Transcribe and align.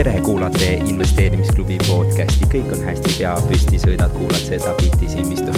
tere, 0.00 0.20
kuulate 0.24 0.78
investeerimisklubi 0.88 1.76
podcasti, 1.84 2.46
kõik 2.48 2.70
on 2.72 2.86
hästi, 2.86 3.10
pea 3.18 3.34
püsti, 3.44 3.80
sõidad, 3.82 4.08
kuulad 4.14 4.40
seda 4.40 4.72
bitti 4.78 5.10
silmistu 5.12 5.52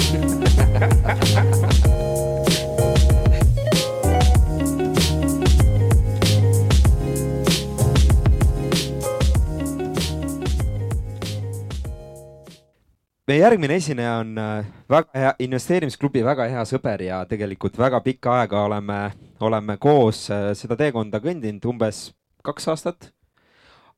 meie 13.30 13.38
järgmine 13.38 13.79
esineja 13.79 14.18
on 14.24 14.34
äh, 14.43 14.66
väga 14.90 15.22
hea, 15.22 15.32
investeerimisklubi 15.46 16.26
väga 16.26 16.50
hea 16.50 16.67
sõber 16.67 17.06
ja 17.06 17.22
tegelikult 17.31 17.79
väga 17.79 18.03
pikka 18.03 18.40
aega 18.40 18.67
oleme, 18.67 19.00
oleme 19.39 19.79
koos 19.79 20.26
äh, 20.34 20.50
seda 20.59 20.75
teekonda 20.82 21.22
kõndinud, 21.22 21.62
umbes 21.76 22.09
kaks 22.43 22.72
aastat. 22.75 23.12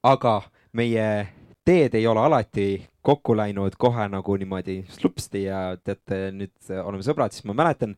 Aga 0.04 0.42
meie 0.76 1.06
teed 1.64 1.94
ei 1.96 2.06
ole 2.06 2.20
alati 2.20 2.66
kokku 3.04 3.36
läinud 3.36 3.76
kohe 3.78 4.06
nagu 4.08 4.36
niimoodi 4.40 4.78
slupsti 4.88 5.44
ja 5.44 5.77
teate, 5.77 6.30
nüüd 6.32 6.72
oleme 6.80 7.04
sõbrad, 7.04 7.32
siis 7.32 7.44
ma 7.48 7.56
mäletan, 7.56 7.96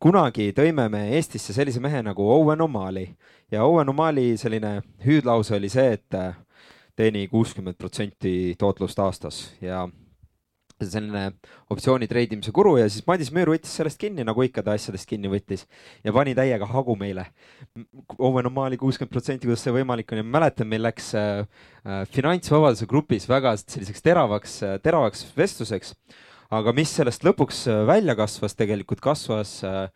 kunagi 0.00 0.50
tõime 0.56 0.88
me 0.92 1.02
Eestisse 1.16 1.56
sellise 1.56 1.80
mehe 1.84 2.00
nagu 2.04 2.24
Owen 2.32 2.64
O'Malley. 2.64 3.10
Ja 3.52 3.64
Owen 3.68 3.92
O'Malley 3.92 4.36
selline 4.40 4.80
hüüdlause 5.04 5.56
oli 5.56 5.68
see, 5.72 5.96
et 5.98 6.16
teeni 6.96 7.26
kuuskümmend 7.28 7.76
protsenti 7.76 8.54
tootlust 8.58 8.98
aastas. 9.04 9.42
Ja 9.60 9.84
selline 10.84 11.30
optsiooni 11.72 12.08
treidimise 12.10 12.52
guru 12.54 12.74
ja 12.80 12.86
siis 12.92 13.04
Madis 13.08 13.30
Müür 13.34 13.48
võttis 13.54 13.72
sellest 13.78 13.98
kinni, 14.00 14.24
nagu 14.26 14.42
ikka 14.44 14.64
ta 14.66 14.74
asjadest 14.76 15.08
kinni 15.08 15.30
võttis 15.32 15.64
ja 16.04 16.12
pani 16.12 16.34
täiega 16.36 16.68
hagu 16.68 16.96
meile. 17.00 17.26
Owen 18.18 18.50
O'Malley 18.50 18.80
kuuskümmend 18.80 19.12
protsenti, 19.12 19.48
kuidas 19.48 19.64
see 19.64 19.74
võimalik 19.74 20.12
on 20.12 20.20
ja 20.20 20.26
ma 20.26 20.38
mäletan, 20.38 20.68
meil 20.68 20.84
läks 20.84 21.12
äh, 21.16 21.44
äh, 21.86 22.02
finantsvabaduse 22.12 22.88
grupis 22.90 23.28
väga 23.30 23.56
selliseks 23.62 24.04
teravaks 24.04 24.58
äh,, 24.66 24.78
teravaks 24.84 25.24
vestluseks. 25.36 25.94
aga 26.50 26.72
mis 26.76 26.92
sellest 26.94 27.24
lõpuks 27.26 27.64
äh, 27.72 27.84
välja 27.88 28.14
kasvas, 28.18 28.54
tegelikult 28.54 29.00
kasvas 29.00 29.58
äh, 29.64 29.86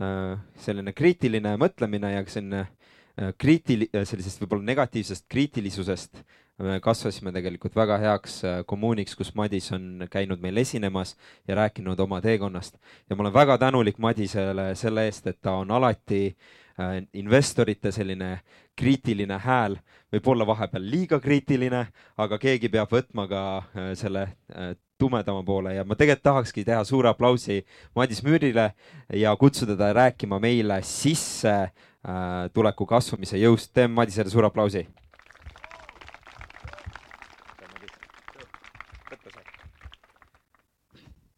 äh, 0.00 0.36
selline 0.62 0.94
kriitiline 0.94 1.56
mõtlemine 1.60 2.14
ja 2.14 2.22
selline 2.26 2.66
äh, 2.66 3.34
kriitil-, 3.34 3.90
sellisest 3.90 4.44
võib-olla 4.44 4.70
negatiivsest 4.70 5.26
kriitilisusest 5.28 6.22
me 6.60 6.78
kasvasime 6.82 7.32
tegelikult 7.32 7.76
väga 7.76 7.96
heaks 8.02 8.40
äh, 8.44 8.60
kommuuniks, 8.68 9.16
kus 9.16 9.32
Madis 9.38 9.70
on 9.72 10.06
käinud 10.10 10.42
meil 10.42 10.60
esinemas 10.60 11.16
ja 11.48 11.56
rääkinud 11.56 12.00
oma 12.00 12.20
teekonnast. 12.20 12.76
Ja 13.10 13.16
ma 13.16 13.24
olen 13.24 13.34
väga 13.34 13.58
tänulik 13.58 13.98
Madisele 13.98 14.74
selle 14.78 15.06
eest, 15.08 15.26
et 15.26 15.40
ta 15.42 15.56
on 15.62 15.70
alati 15.70 16.22
äh, 16.28 17.00
investorite 17.14 17.92
selline 17.92 18.40
kriitiline 18.76 19.40
hääl, 19.40 19.78
võib-olla 20.12 20.46
vahepeal 20.48 20.84
liiga 20.90 21.20
kriitiline, 21.20 21.86
aga 22.20 22.38
keegi 22.40 22.68
peab 22.72 22.92
võtma 22.92 23.26
ka 23.30 23.42
äh, 23.58 23.92
selle 23.98 24.28
tumedama 25.00 25.40
poole. 25.46 25.74
Ja 25.78 25.84
ma 25.88 25.96
tegelikult 25.96 26.26
tahakski 26.28 26.64
teha 26.68 26.82
suure 26.84 27.08
aplausi 27.08 27.62
Madis 27.96 28.20
Müürile 28.24 28.72
ja 29.16 29.32
kutsuda 29.36 29.78
ta 29.80 29.94
rääkima 29.96 30.36
meile 30.42 30.82
sisse 30.84 31.70
tuleku 32.52 32.86
kasvamise 32.88 33.40
jõust. 33.40 33.72
teeme 33.72 33.94
Madisele 33.94 34.28
suure 34.32 34.48
aplausi 34.48 34.86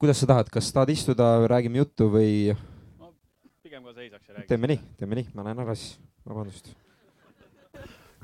kuidas 0.02 0.18
sa 0.18 0.26
tahad, 0.26 0.48
kas 0.50 0.72
tahad 0.74 0.90
istuda, 0.90 1.26
räägime 1.46 1.78
juttu 1.78 2.08
või 2.10 2.56
no,? 2.98 3.12
pigem 3.62 3.84
ka 3.86 3.92
seisaks 3.94 4.24
ja 4.26 4.34
räägiks. 4.34 4.48
teeme 4.50 4.70
nii, 4.72 4.80
teeme 4.98 5.14
nii, 5.14 5.28
ma 5.38 5.44
lähen 5.46 5.62
ära 5.62 5.76
siis, 5.78 5.92
vabandust. 6.26 6.72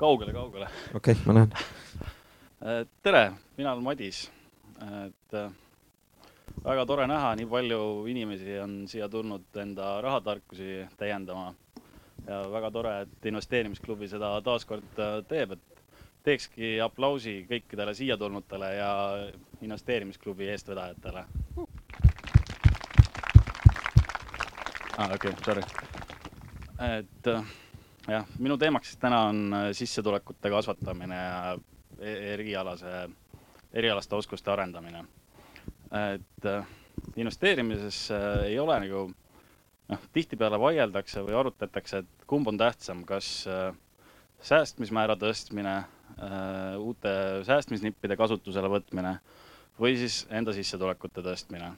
kaugele, 0.01 0.33
kaugele. 0.35 0.67
okei 0.91 1.15
okay,, 1.15 1.23
ma 1.23 1.37
lähen. 1.37 1.55
Äh, 1.55 2.81
tere, 3.07 3.23
mina 3.55 3.71
olen 3.71 3.85
Madis. 3.87 4.25
et 5.07 5.39
äh, 5.39 5.47
väga 6.67 6.83
tore 6.85 7.07
näha, 7.07 7.31
nii 7.39 7.47
palju 7.47 7.81
inimesi 8.11 8.59
on 8.59 8.75
siia 8.91 9.07
tulnud 9.09 9.63
enda 9.63 10.01
rahatarkusi 10.03 10.81
täiendama. 10.99 11.53
ja 12.27 12.41
väga 12.51 12.71
tore, 12.75 12.95
et 13.07 13.31
investeerimisklubi 13.31 14.11
seda 14.11 14.35
taaskord 14.43 14.99
äh, 14.99 15.21
teeb, 15.31 15.55
et 15.55 15.83
teekski 16.27 16.75
aplausi 16.83 17.45
kõikidele 17.47 17.95
siia 17.95 18.19
tulnutele 18.19 18.75
ja 18.75 18.91
investeerimisklubi 19.63 20.51
eestvedajatele 20.51 21.23
aa 24.99 25.05
ah,, 25.05 25.13
okei 25.15 25.31
okay,, 25.31 25.43
sorry. 25.45 25.61
et 26.97 27.27
äh, 27.31 27.51
jah, 28.11 28.25
minu 28.43 28.57
teemaks 28.59 28.97
täna 28.99 29.21
on 29.29 29.37
äh, 29.55 29.69
sissetulekute 29.71 30.51
kasvatamine 30.51 31.15
ja 31.15 31.53
e-, 31.99 32.33
erialase, 32.33 33.05
erialaste 33.71 34.19
oskuste 34.19 34.51
arendamine. 34.51 35.05
et 36.17 36.45
äh, 36.51 36.67
investeerimises 37.15 38.01
ei 38.43 38.59
ole 38.59 38.79
nagu 38.83 39.05
noh, 39.87 40.05
tihtipeale 40.11 40.59
vaieldakse 40.59 41.23
või 41.23 41.39
arutletakse, 41.39 42.03
et 42.03 42.27
kumb 42.27 42.51
on 42.51 42.59
tähtsam, 42.59 43.05
kas 43.07 43.47
säästmismäära 44.51 45.15
tõstmine, 45.19 45.77
uute 46.77 47.13
säästmisnippide 47.47 48.19
kasutusele 48.19 48.67
võtmine 48.67 49.15
või 49.79 49.95
siis 49.95 50.25
enda 50.29 50.51
sissetulekute 50.53 51.23
tõstmine 51.23 51.71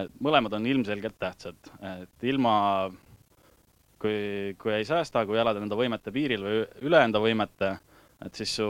et 0.00 0.14
mõlemad 0.22 0.54
on 0.56 0.66
ilmselgelt 0.66 1.18
tähtsad, 1.20 1.70
et 2.02 2.26
ilma, 2.26 2.54
kui, 4.02 4.54
kui 4.60 4.74
ei 4.74 4.86
säästa, 4.88 5.24
kui 5.26 5.38
elad 5.40 5.60
enda 5.60 5.78
võimete 5.78 6.12
piiril 6.14 6.46
või 6.46 6.62
üle 6.88 7.02
enda 7.06 7.22
võimete, 7.22 7.74
et 8.24 8.40
siis 8.40 8.56
su 8.58 8.68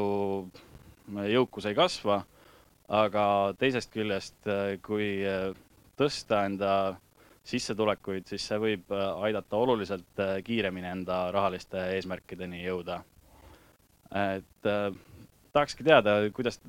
jõukus 1.31 1.69
ei 1.71 1.77
kasva, 1.79 2.21
aga 2.93 3.25
teisest 3.59 3.93
küljest, 3.95 4.37
kui 4.85 5.09
tõsta 5.97 6.45
enda 6.49 6.75
sissetulekuid, 7.45 8.27
siis 8.29 8.45
see 8.49 8.61
võib 8.61 8.93
aidata 8.97 9.57
oluliselt 9.61 10.23
kiiremini 10.45 10.89
enda 10.91 11.27
rahaliste 11.33 11.91
eesmärkideni 11.97 12.63
jõuda. 12.65 13.03
et 14.15 14.69
tahakski 15.53 15.85
teada, 15.85 16.17
kuidas 16.33 16.61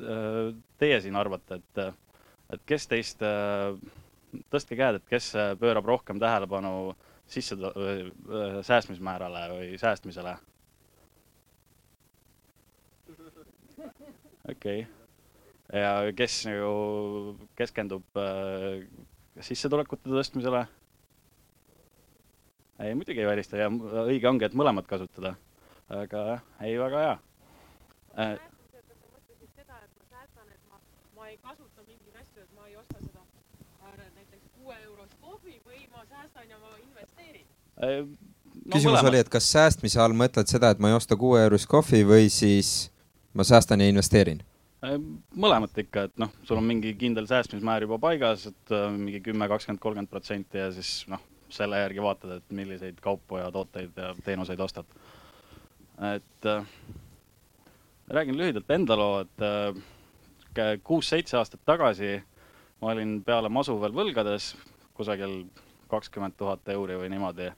teie 0.78 1.00
siin 1.02 1.16
arvate, 1.16 1.60
et, 1.62 1.96
et 2.54 2.66
kes 2.66 2.88
teist 2.88 3.24
tõstke 4.53 4.78
käed, 4.79 5.00
et 5.00 5.07
kes 5.09 5.31
äh, 5.40 5.53
pöörab 5.59 5.88
rohkem 5.90 6.19
tähelepanu 6.22 6.96
sisse, 7.28 7.56
äh, 7.56 8.59
säästmismäärale 8.66 9.47
või 9.53 9.72
säästmisele? 9.81 10.38
okei 14.50 14.85
okay., 14.85 15.81
ja 15.81 16.13
kes 16.18 16.40
nagu 16.46 17.35
keskendub 17.57 18.19
äh, 18.22 18.85
sissetulekute 19.41 20.09
tõstmisele? 20.09 20.66
ei, 22.79 22.96
muidugi 22.96 23.23
ei 23.23 23.29
välista 23.29 23.57
ja 23.57 23.69
õige 24.06 24.29
ongi, 24.29 24.46
et 24.46 24.57
mõlemat 24.57 24.88
kasutada. 24.88 25.35
aga 25.90 26.25
jah, 26.31 26.44
ei, 26.62 26.78
väga 26.79 27.06
hea 27.06 27.16
äh,. 28.19 28.38
ma 31.16 31.29
ei 31.29 31.38
kasuta 31.41 31.88
mingeid 31.88 32.22
asju, 32.22 32.41
et 32.44 32.52
ma 32.56 32.67
ei 32.69 32.78
osta 32.78 33.00
seda 33.02 33.15
kuue 34.66 34.78
eurost 34.81 35.14
kohvi 35.22 35.59
või 35.62 35.84
ma 35.94 36.02
säästan 36.09 36.50
ja 36.50 36.58
ma 36.58 36.72
investeerin 36.81 37.46
no,? 37.46 38.08
küsimus 38.74 38.96
mõlemad. 38.96 39.09
oli, 39.12 39.22
et 39.22 39.30
kas 39.30 39.50
säästmise 39.53 40.02
all 40.02 40.16
mõtled 40.18 40.50
seda, 40.50 40.72
et 40.74 40.81
ma 40.81 40.90
ei 40.90 40.98
osta 40.98 41.18
kuue 41.22 41.44
eurost 41.44 41.70
kohvi 41.70 42.02
või 42.08 42.31
siis 42.34 42.90
ma 43.38 43.46
säästan 43.46 43.84
ja 43.84 43.92
investeerin? 43.94 44.42
mõlemat 45.46 45.78
ikka, 45.81 46.08
et 46.09 46.18
noh, 46.22 46.34
sul 46.46 46.59
on 46.62 46.66
mingi 46.66 46.92
kindel 46.98 47.26
säästmismäär 47.30 47.86
juba 47.86 47.98
paigas, 48.02 48.48
et 48.52 48.74
äh, 48.74 48.90
mingi 48.94 49.22
kümme, 49.26 49.48
kakskümmend, 49.50 49.82
kolmkümmend 49.82 50.12
protsenti 50.12 50.62
ja 50.62 50.67
siis 50.73 50.91
noh, 51.09 51.22
selle 51.50 51.79
järgi 51.79 52.03
vaatad, 52.06 52.35
et 52.38 52.53
milliseid 52.53 53.00
kaupu 53.02 53.40
ja 53.41 53.50
tooteid 53.53 53.97
ja 53.97 54.14
teenuseid 54.26 54.62
ostad. 54.62 54.85
et 56.14 56.50
äh, 56.50 56.66
räägin 58.09 58.38
lühidalt 58.38 58.70
enda 58.70 58.97
loo, 58.97 59.26
et 59.26 59.46
äh, 59.46 60.78
kuus-seitse 60.84 61.38
aastat 61.38 61.62
tagasi 61.66 62.14
äh, 62.16 62.23
ma 62.85 62.91
olin 62.93 63.17
peale 63.26 63.49
masu 63.49 63.73
veel 63.82 63.96
võlgades 63.97 64.52
kusagil 64.93 65.40
kakskümmend 65.90 66.35
tuhat 66.37 66.67
euri 66.70 66.99
või 66.99 67.09
niimoodi. 67.09 67.49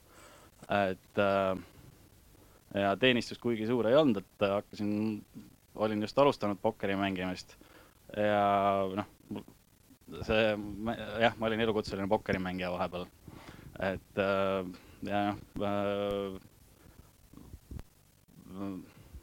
et 0.72 1.20
äh, 1.20 1.58
ja 2.74 2.96
teenistus 2.96 3.38
kuigi 3.38 3.66
suur 3.68 3.90
ei 3.90 3.96
olnud, 3.96 4.22
et 4.22 4.48
hakkasin, 4.48 4.90
olin 5.74 6.02
just 6.02 6.18
alustanud 6.18 6.58
pokkeri 6.62 6.96
mängimist 6.96 7.56
ja 8.16 8.88
noh, 8.96 9.06
see 10.24 10.44
jah, 11.20 11.36
ma 11.36 11.46
olin 11.50 11.60
elukutseline 11.60 12.08
pokkerimängija 12.08 12.72
vahepeal. 12.72 13.04
et 13.92 14.24
äh, 14.24 14.64
ja 15.04 15.24
noh 15.28 15.36
äh, 15.68 16.38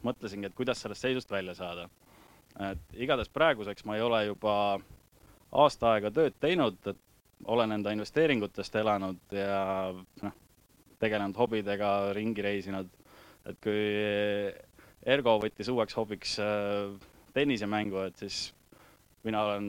mõtlesingi, 0.06 0.46
et 0.46 0.54
kuidas 0.54 0.78
sellest 0.86 1.02
seisust 1.02 1.30
välja 1.34 1.54
saada. 1.58 1.88
et 2.70 2.94
igatahes 2.94 3.28
praeguseks 3.28 3.84
ma 3.84 3.96
ei 3.98 4.06
ole 4.06 4.26
juba 4.30 4.54
aasta 5.56 5.94
aega 5.94 6.10
tööd 6.14 6.36
teinud, 6.40 6.78
et 6.86 7.02
olen 7.52 7.76
enda 7.76 7.92
investeeringutest 7.94 8.76
elanud 8.80 9.36
ja 9.36 9.92
noh, 10.22 10.36
tegelenud 11.00 11.36
hobidega, 11.36 11.92
ringi 12.16 12.44
reisinud, 12.44 12.88
et 13.46 13.58
kui 13.64 13.82
Ergo 15.06 15.36
võttis 15.42 15.68
uueks 15.70 15.96
hobiks 15.96 16.36
tennisemängu, 17.36 18.00
et 18.08 18.24
siis 18.24 18.40
mina 19.26 19.44
olen 19.46 19.68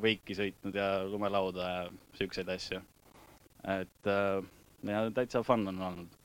võiki 0.00 0.36
sõitnud 0.38 0.76
ja 0.78 0.88
lumelauda 1.06 1.70
ja 1.70 1.82
siukseid 2.18 2.48
asju. 2.54 2.80
et 3.74 4.08
ja 4.88 5.02
täitsa 5.14 5.42
fun 5.42 5.68
on 5.68 5.82
olnud. 5.82 6.16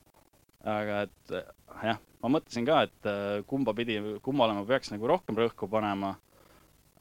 aga 0.63 1.01
et 1.07 1.35
jah, 1.83 1.99
ma 2.23 2.31
mõtlesin 2.37 2.65
ka, 2.67 2.81
et 2.87 3.45
kumba 3.47 3.73
pidi, 3.73 3.99
kummale 4.21 4.55
ma 4.57 4.65
peaks 4.65 4.91
nagu 4.91 5.07
rohkem 5.07 5.37
rõhku 5.37 5.69
panema. 5.69 6.15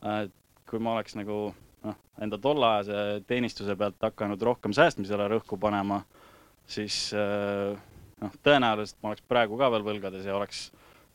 et 0.03 0.35
kui 0.69 0.79
ma 0.79 0.95
oleks 0.99 1.17
nagu 1.17 1.55
noh, 1.87 1.97
enda 2.23 2.39
tolleajase 2.43 3.23
teenistuse 3.29 3.77
pealt 3.79 4.03
hakanud 4.03 4.43
rohkem 4.43 4.75
säästmisele 4.77 5.29
rõhku 5.35 5.59
panema, 5.61 6.03
siis 6.69 7.11
noh, 7.15 8.39
tõenäoliselt 8.45 8.99
ma 9.03 9.13
oleks 9.13 9.27
praegu 9.29 9.59
ka 9.61 9.71
veel 9.75 9.87
võlgades 9.87 10.27
ja 10.27 10.37
oleks 10.37 10.69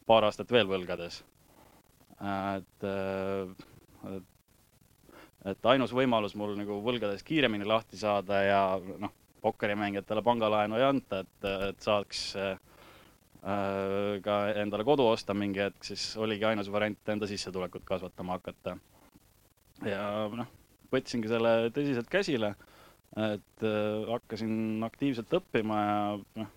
paar 0.07 0.27
aastat 0.27 0.51
veel 0.51 0.67
võlgades. 0.67 1.21
et, 2.23 2.85
et, 4.13 4.27
et 5.51 5.71
ainus 5.73 5.91
võimalus 5.91 6.35
mul 6.39 6.55
nagu 6.59 6.79
võlgadest 6.85 7.25
kiiremini 7.27 7.67
lahti 7.67 7.99
saada 7.99 8.43
ja 8.43 8.61
noh, 8.79 9.11
pokkerimängijatele 9.43 10.23
pangalaenu 10.23 10.79
ei 10.79 10.85
anta, 10.87 11.19
et, 11.23 11.49
et 11.69 11.81
saaks 11.83 12.21
äh, 12.39 12.53
ka 14.23 14.37
endale 14.61 14.85
kodu 14.87 15.05
osta 15.11 15.35
mingi 15.35 15.59
hetk, 15.65 15.83
siis 15.83 16.13
oligi 16.17 16.47
ainus 16.47 16.71
variant 16.71 17.15
enda 17.15 17.27
sissetulekut 17.27 17.83
kasvatama 17.87 18.39
hakata 18.39 18.77
ja 19.87 20.03
noh, 20.33 20.49
võtsingi 20.93 21.29
selle 21.31 21.53
tõsiselt 21.73 22.09
käsile, 22.11 22.53
et 23.19 23.65
äh, 23.65 24.03
hakkasin 24.09 24.83
aktiivselt 24.85 25.33
õppima 25.39 25.79
ja 25.81 25.97
noh, 26.41 26.51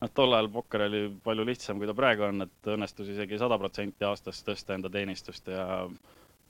noh, 0.00 0.12
tol 0.14 0.36
ajal 0.36 0.50
pokker 0.54 0.86
oli 0.88 1.06
palju 1.24 1.46
lihtsam, 1.48 1.80
kui 1.80 1.88
ta 1.90 1.96
praegu 1.96 2.26
on, 2.28 2.46
et 2.46 2.70
õnnestus 2.74 3.10
isegi 3.14 3.38
sada 3.40 3.58
protsenti 3.60 4.06
aastas 4.06 4.42
tõsta 4.46 4.76
enda 4.76 4.90
teenistust 4.92 5.48
ja 5.50 5.84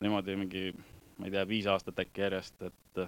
niimoodi 0.02 0.37
mingi, 0.41 0.67
ma 1.19 1.29
ei 1.29 1.35
tea, 1.35 1.46
viis 1.49 1.69
aastat 1.70 2.00
äkki 2.02 2.25
järjest, 2.26 2.67
et 2.67 3.05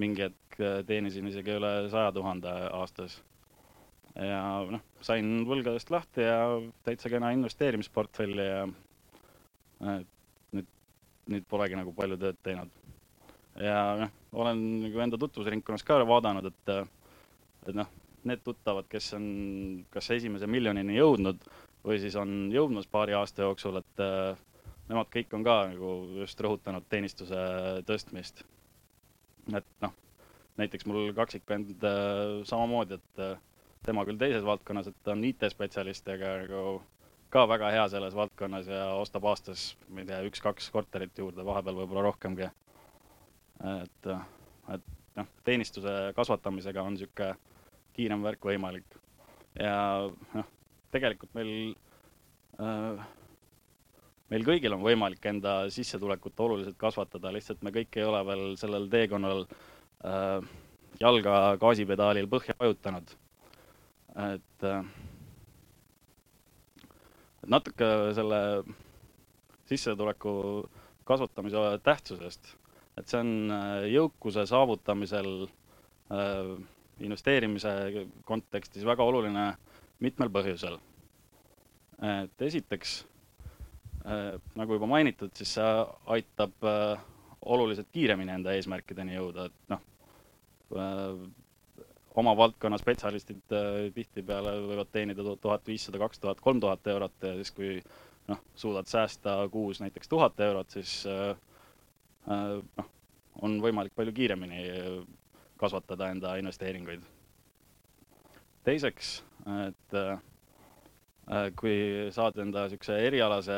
mingi 0.00 0.26
hetk 0.28 0.60
teenisin 0.86 1.26
isegi 1.30 1.56
üle 1.56 1.72
saja 1.92 2.12
tuhande 2.14 2.52
aastas. 2.76 3.18
ja 4.14 4.42
noh, 4.70 4.82
sain 5.06 5.44
võlgadest 5.48 5.90
lahti 5.90 6.26
ja 6.26 6.38
täitsa 6.84 7.10
kena 7.12 7.30
investeerimisportfelli 7.36 8.46
ja 8.46 8.64
nüüd 11.30 11.46
polegi 11.50 11.78
nagu 11.78 11.94
palju 11.96 12.18
tööd 12.20 12.38
teinud. 12.44 12.70
ja 13.60 13.80
noh, 14.04 14.12
olen 14.32 14.60
nagu 14.84 15.02
enda 15.04 15.18
tutvusringkonnas 15.20 15.84
ka 15.86 15.98
vaadanud, 16.06 16.46
et, 16.50 16.70
et 17.68 17.74
noh, 17.76 17.88
need 18.28 18.44
tuttavad, 18.44 18.86
kes 18.90 19.12
on 19.16 19.26
kas 19.90 20.10
esimese 20.16 20.48
miljonini 20.50 20.98
jõudnud 20.98 21.42
või 21.84 21.98
siis 22.02 22.16
on 22.20 22.50
jõudmas 22.52 22.86
paari 22.90 23.16
aasta 23.16 23.46
jooksul, 23.46 23.80
et 23.80 24.04
nemad 24.90 25.10
kõik 25.12 25.34
on 25.36 25.44
ka 25.46 25.56
nagu 25.72 25.92
just 26.20 26.40
rõhutanud 26.44 26.86
teenistuse 26.92 27.40
tõstmist. 27.88 28.44
et 29.56 29.66
noh, 29.82 29.94
näiteks 30.60 30.86
mul 30.86 31.12
kaksikvend 31.16 31.86
samamoodi, 32.46 33.00
et 33.00 33.40
tema 33.86 34.04
küll 34.04 34.20
teises 34.20 34.44
valdkonnas, 34.44 34.90
et 34.90 34.96
ta 35.04 35.14
on 35.14 35.24
IT-spetsialist, 35.24 36.08
aga 36.12 36.34
nagu 36.44 36.64
ka 37.30 37.44
väga 37.48 37.70
hea 37.74 37.84
selles 37.92 38.14
valdkonnas 38.16 38.70
ja 38.70 38.86
ostab 38.98 39.26
aastas, 39.30 39.74
ma 39.88 40.02
ei 40.02 40.08
tea, 40.08 40.22
üks-kaks 40.26 40.70
korterit 40.74 41.18
juurde, 41.18 41.44
vahepeal 41.46 41.78
võib-olla 41.82 42.08
rohkemgi. 42.08 42.48
et, 43.70 44.10
et 44.74 44.88
noh, 45.16 45.30
teenistuse 45.44 45.94
kasvatamisega 46.16 46.82
on 46.82 46.96
niisugune 46.96 47.34
kiirem 47.94 48.22
värk 48.24 48.50
võimalik. 48.50 48.98
ja 49.58 49.76
noh, 50.34 50.50
tegelikult 50.90 51.34
meil 51.38 51.52
äh,, 52.58 53.06
meil 54.30 54.46
kõigil 54.46 54.74
on 54.74 54.82
võimalik 54.84 55.26
enda 55.26 55.54
sissetulekut 55.74 56.40
oluliselt 56.40 56.78
kasvatada, 56.80 57.32
lihtsalt 57.34 57.62
me 57.66 57.74
kõik 57.74 57.98
ei 57.98 58.06
ole 58.06 58.22
veel 58.26 58.44
sellel 58.60 58.88
teekonnal 58.90 59.44
äh, 59.46 60.50
jalga 61.00 61.56
gaasipedaalil 61.62 62.28
põhja 62.30 62.54
vajutanud. 62.58 63.16
et 64.30 64.66
äh, 64.66 64.84
natuke 67.46 67.88
selle 68.16 68.40
sissetuleku 69.70 70.32
kasvatamise 71.08 71.62
tähtsusest, 71.86 72.54
et 72.98 73.08
see 73.08 73.20
on 73.20 73.32
äh, 73.54 73.86
jõukuse 73.90 74.44
saavutamisel 74.50 75.30
äh, 75.46 76.52
investeerimise 77.00 77.74
kontekstis 78.28 78.84
väga 78.86 79.06
oluline 79.06 79.46
mitmel 80.04 80.30
põhjusel. 80.32 80.78
et 82.00 82.42
esiteks 82.42 83.04
äh,, 84.06 84.36
nagu 84.56 84.76
juba 84.76 84.88
mainitud, 84.88 85.32
siis 85.36 85.54
see 85.58 85.72
aitab 86.16 86.68
oluliselt 87.40 87.88
kiiremini 87.92 88.32
enda 88.32 88.54
eesmärkideni 88.56 89.16
jõuda, 89.16 89.48
et 89.48 89.72
noh 89.72 89.86
oma 92.14 92.36
valdkonna 92.36 92.78
spetsialistid 92.78 93.52
äh, 93.54 93.92
tihtipeale 93.94 94.56
võivad 94.64 94.90
teenida 94.92 95.22
tuhat 95.40 95.66
viissada, 95.66 96.00
kaks 96.02 96.18
tuhat, 96.22 96.40
kolm 96.42 96.60
tuhat 96.62 96.86
eurot 96.90 97.26
ja 97.26 97.34
siis, 97.38 97.52
kui 97.54 97.76
noh, 98.30 98.40
suudad 98.58 98.90
säästa 98.90 99.36
kuus 99.52 99.80
näiteks 99.82 100.10
tuhat 100.10 100.40
eurot, 100.40 100.70
siis 100.74 101.04
äh, 101.06 101.36
äh, 102.30 102.58
noh, 102.80 102.90
on 103.42 103.60
võimalik 103.62 103.94
palju 103.96 104.12
kiiremini 104.12 104.64
kasvatada 105.60 106.10
enda 106.10 106.34
investeeringuid. 106.40 107.02
teiseks, 108.64 109.22
et 109.68 109.94
kui 111.56 111.76
saad 112.12 112.36
enda 112.42 112.64
niisuguse 112.66 112.96
erialase 113.06 113.56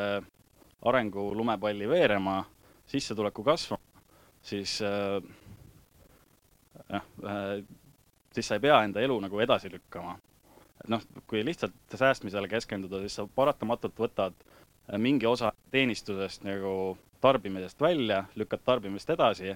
arengu 0.87 1.25
lumepalli 1.35 1.89
veerema, 1.89 2.37
sissetuleku 2.87 3.43
kasvama, 3.47 4.03
siis 4.43 4.77
jah, 6.91 7.07
siis 8.35 8.49
sa 8.49 8.59
ei 8.59 8.65
pea 8.65 8.83
enda 8.85 9.01
elu 9.01 9.19
nagu 9.21 9.41
edasi 9.41 9.71
lükkama. 9.73 10.19
noh, 10.89 11.03
kui 11.31 11.45
lihtsalt 11.47 11.95
säästmisele 11.95 12.49
keskenduda, 12.51 12.99
siis 13.05 13.15
sa 13.21 13.27
paratamatult 13.35 13.99
võtad 13.99 14.35
äh, 14.35 14.99
mingi 14.99 15.27
osa 15.27 15.53
teenistusest 15.71 16.43
nagu 16.43 16.99
tarbimisest 17.23 17.81
välja, 17.81 18.25
lükkad 18.35 18.65
tarbimist 18.65 19.11
edasi, 19.11 19.55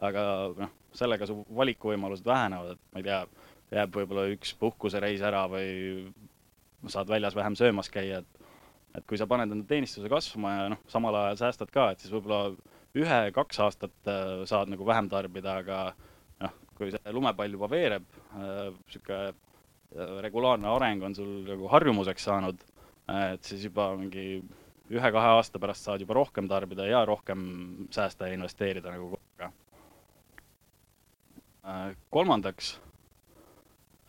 aga 0.00 0.22
noh, 0.56 0.70
sellega 0.96 1.28
su 1.28 1.42
valikuvõimalused 1.56 2.24
vähenevad, 2.26 2.72
et 2.72 2.94
ma 2.94 3.02
ei 3.02 3.08
tea, 3.08 3.18
jääb 3.72 3.98
võib-olla 3.98 4.24
üks 4.32 4.54
puhkusereis 4.60 5.20
ära 5.24 5.44
või 5.48 6.12
saad 6.88 7.08
väljas 7.08 7.36
vähem 7.36 7.56
söömas 7.56 7.92
käia, 7.92 8.22
et 8.22 8.42
et 8.92 9.04
kui 9.08 9.16
sa 9.16 9.24
paned 9.28 9.48
enda 9.48 9.64
teenistuse 9.68 10.08
kasvama 10.12 10.50
ja 10.52 10.64
noh, 10.74 10.80
samal 10.90 11.16
ajal 11.16 11.38
säästad 11.40 11.70
ka, 11.72 11.90
et 11.92 12.02
siis 12.02 12.12
võib-olla 12.12 12.52
ühe-kaks 12.98 13.60
aastat 13.64 14.10
äh, 14.10 14.42
saad 14.48 14.68
nagu 14.68 14.84
vähem 14.84 15.08
tarbida, 15.08 15.56
aga 15.62 15.78
kui 16.76 16.92
see 16.92 17.14
lumepall 17.14 17.52
juba 17.56 17.68
veereb, 17.70 18.04
äh, 18.36 18.72
äh, 19.12 19.32
regulaarne 20.24 20.68
areng 20.72 21.04
on 21.06 21.14
sul 21.14 21.32
nagu 21.46 21.70
harjumuseks 21.72 22.28
saanud, 22.28 22.62
et 23.12 23.44
siis 23.44 23.66
juba 23.68 23.90
mingi 23.98 24.42
ühe-kahe 24.92 25.34
aasta 25.36 25.60
pärast 25.60 25.86
saad 25.86 26.02
juba 26.04 26.16
rohkem 26.16 26.48
tarbida 26.48 26.86
ja 26.88 27.04
rohkem 27.08 27.42
säästa 27.92 28.28
ja 28.28 28.36
investeerida 28.36 28.94
nagu 28.94 29.12
korraga. 29.14 29.52
Äh, 31.62 31.92
kolmandaks, 32.10 32.76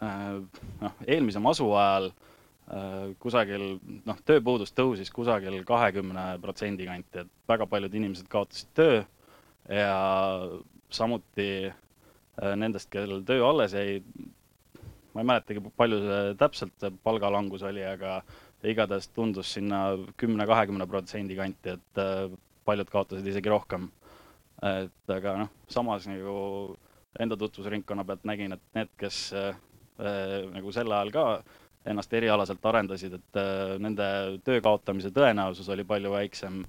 noh, 0.04 0.96
eelmise 1.08 1.40
masu 1.40 1.70
ajal 1.80 2.10
kusagil, 3.20 3.78
noh, 4.08 4.18
tööpuudus 4.26 4.72
tõusis 4.76 5.12
kusagil 5.14 5.62
kahekümne 5.68 6.38
protsendi 6.44 6.88
kanti, 6.88 7.24
et 7.24 7.32
väga 7.48 7.68
paljud 7.70 7.96
inimesed 8.00 8.28
kaotasid 8.32 8.72
töö 8.76 9.02
ja 9.68 9.98
samuti 10.92 11.50
Äh, 11.62 11.83
nendest, 12.42 12.90
kellel 12.94 13.22
töö 13.28 13.44
alles 13.46 13.76
jäi, 13.78 14.00
ma 15.14 15.22
ei 15.22 15.28
mäletagi, 15.30 15.62
palju 15.78 16.00
see 16.02 16.34
täpselt 16.40 16.88
palgalangus 17.06 17.66
oli, 17.68 17.84
aga 17.86 18.22
igatahes 18.64 19.10
tundus 19.12 19.52
sinna 19.58 19.84
kümne-kahekümne 20.18 20.88
protsendi 20.88 21.36
kanti, 21.36 21.76
et 21.76 22.02
äh, 22.02 22.32
paljud 22.66 22.90
kaotasid 22.90 23.28
isegi 23.28 23.52
rohkem. 23.52 23.90
et 24.64 25.12
aga 25.12 25.34
noh, 25.42 25.50
samas 25.68 26.06
nagu 26.08 26.78
enda 27.20 27.36
tutvusringkonna 27.38 28.06
pealt 28.08 28.24
nägin, 28.24 28.56
et 28.56 28.62
need, 28.78 28.92
kes 28.98 29.18
äh, 29.36 29.58
nagu 30.54 30.72
sel 30.72 30.92
ajal 30.92 31.12
ka 31.12 31.26
ennast 31.92 32.14
erialaselt 32.16 32.66
arendasid, 32.66 33.18
et 33.20 33.40
äh, 33.40 33.76
nende 33.84 34.06
töö 34.46 34.62
kaotamise 34.64 35.12
tõenäosus 35.12 35.68
oli 35.74 35.84
palju 35.84 36.14
väiksem 36.14 36.64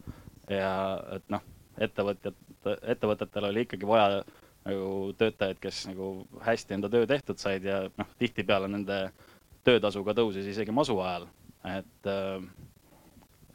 ja 0.51 0.73
et 1.15 1.29
noh, 1.31 1.45
ettevõtjad, 1.79 2.35
ettevõtetel 2.83 3.49
oli 3.51 3.65
ikkagi 3.69 3.87
vaja 3.87 4.25
nagu 4.65 5.13
töötajaid, 5.19 5.61
kes 5.61 5.85
nagu 5.91 6.11
hästi 6.45 6.79
enda 6.79 6.91
töö 6.93 7.07
tehtud 7.09 7.41
said 7.41 7.65
ja 7.69 7.83
noh, 7.99 8.13
tihtipeale 8.21 8.69
nende 8.73 8.99
töötasu 9.65 10.05
ka 10.05 10.15
tõusis 10.17 10.49
isegi 10.49 10.73
masu 10.75 10.97
ajal, 11.05 11.27
et 11.69 12.09
äh, 12.11 12.45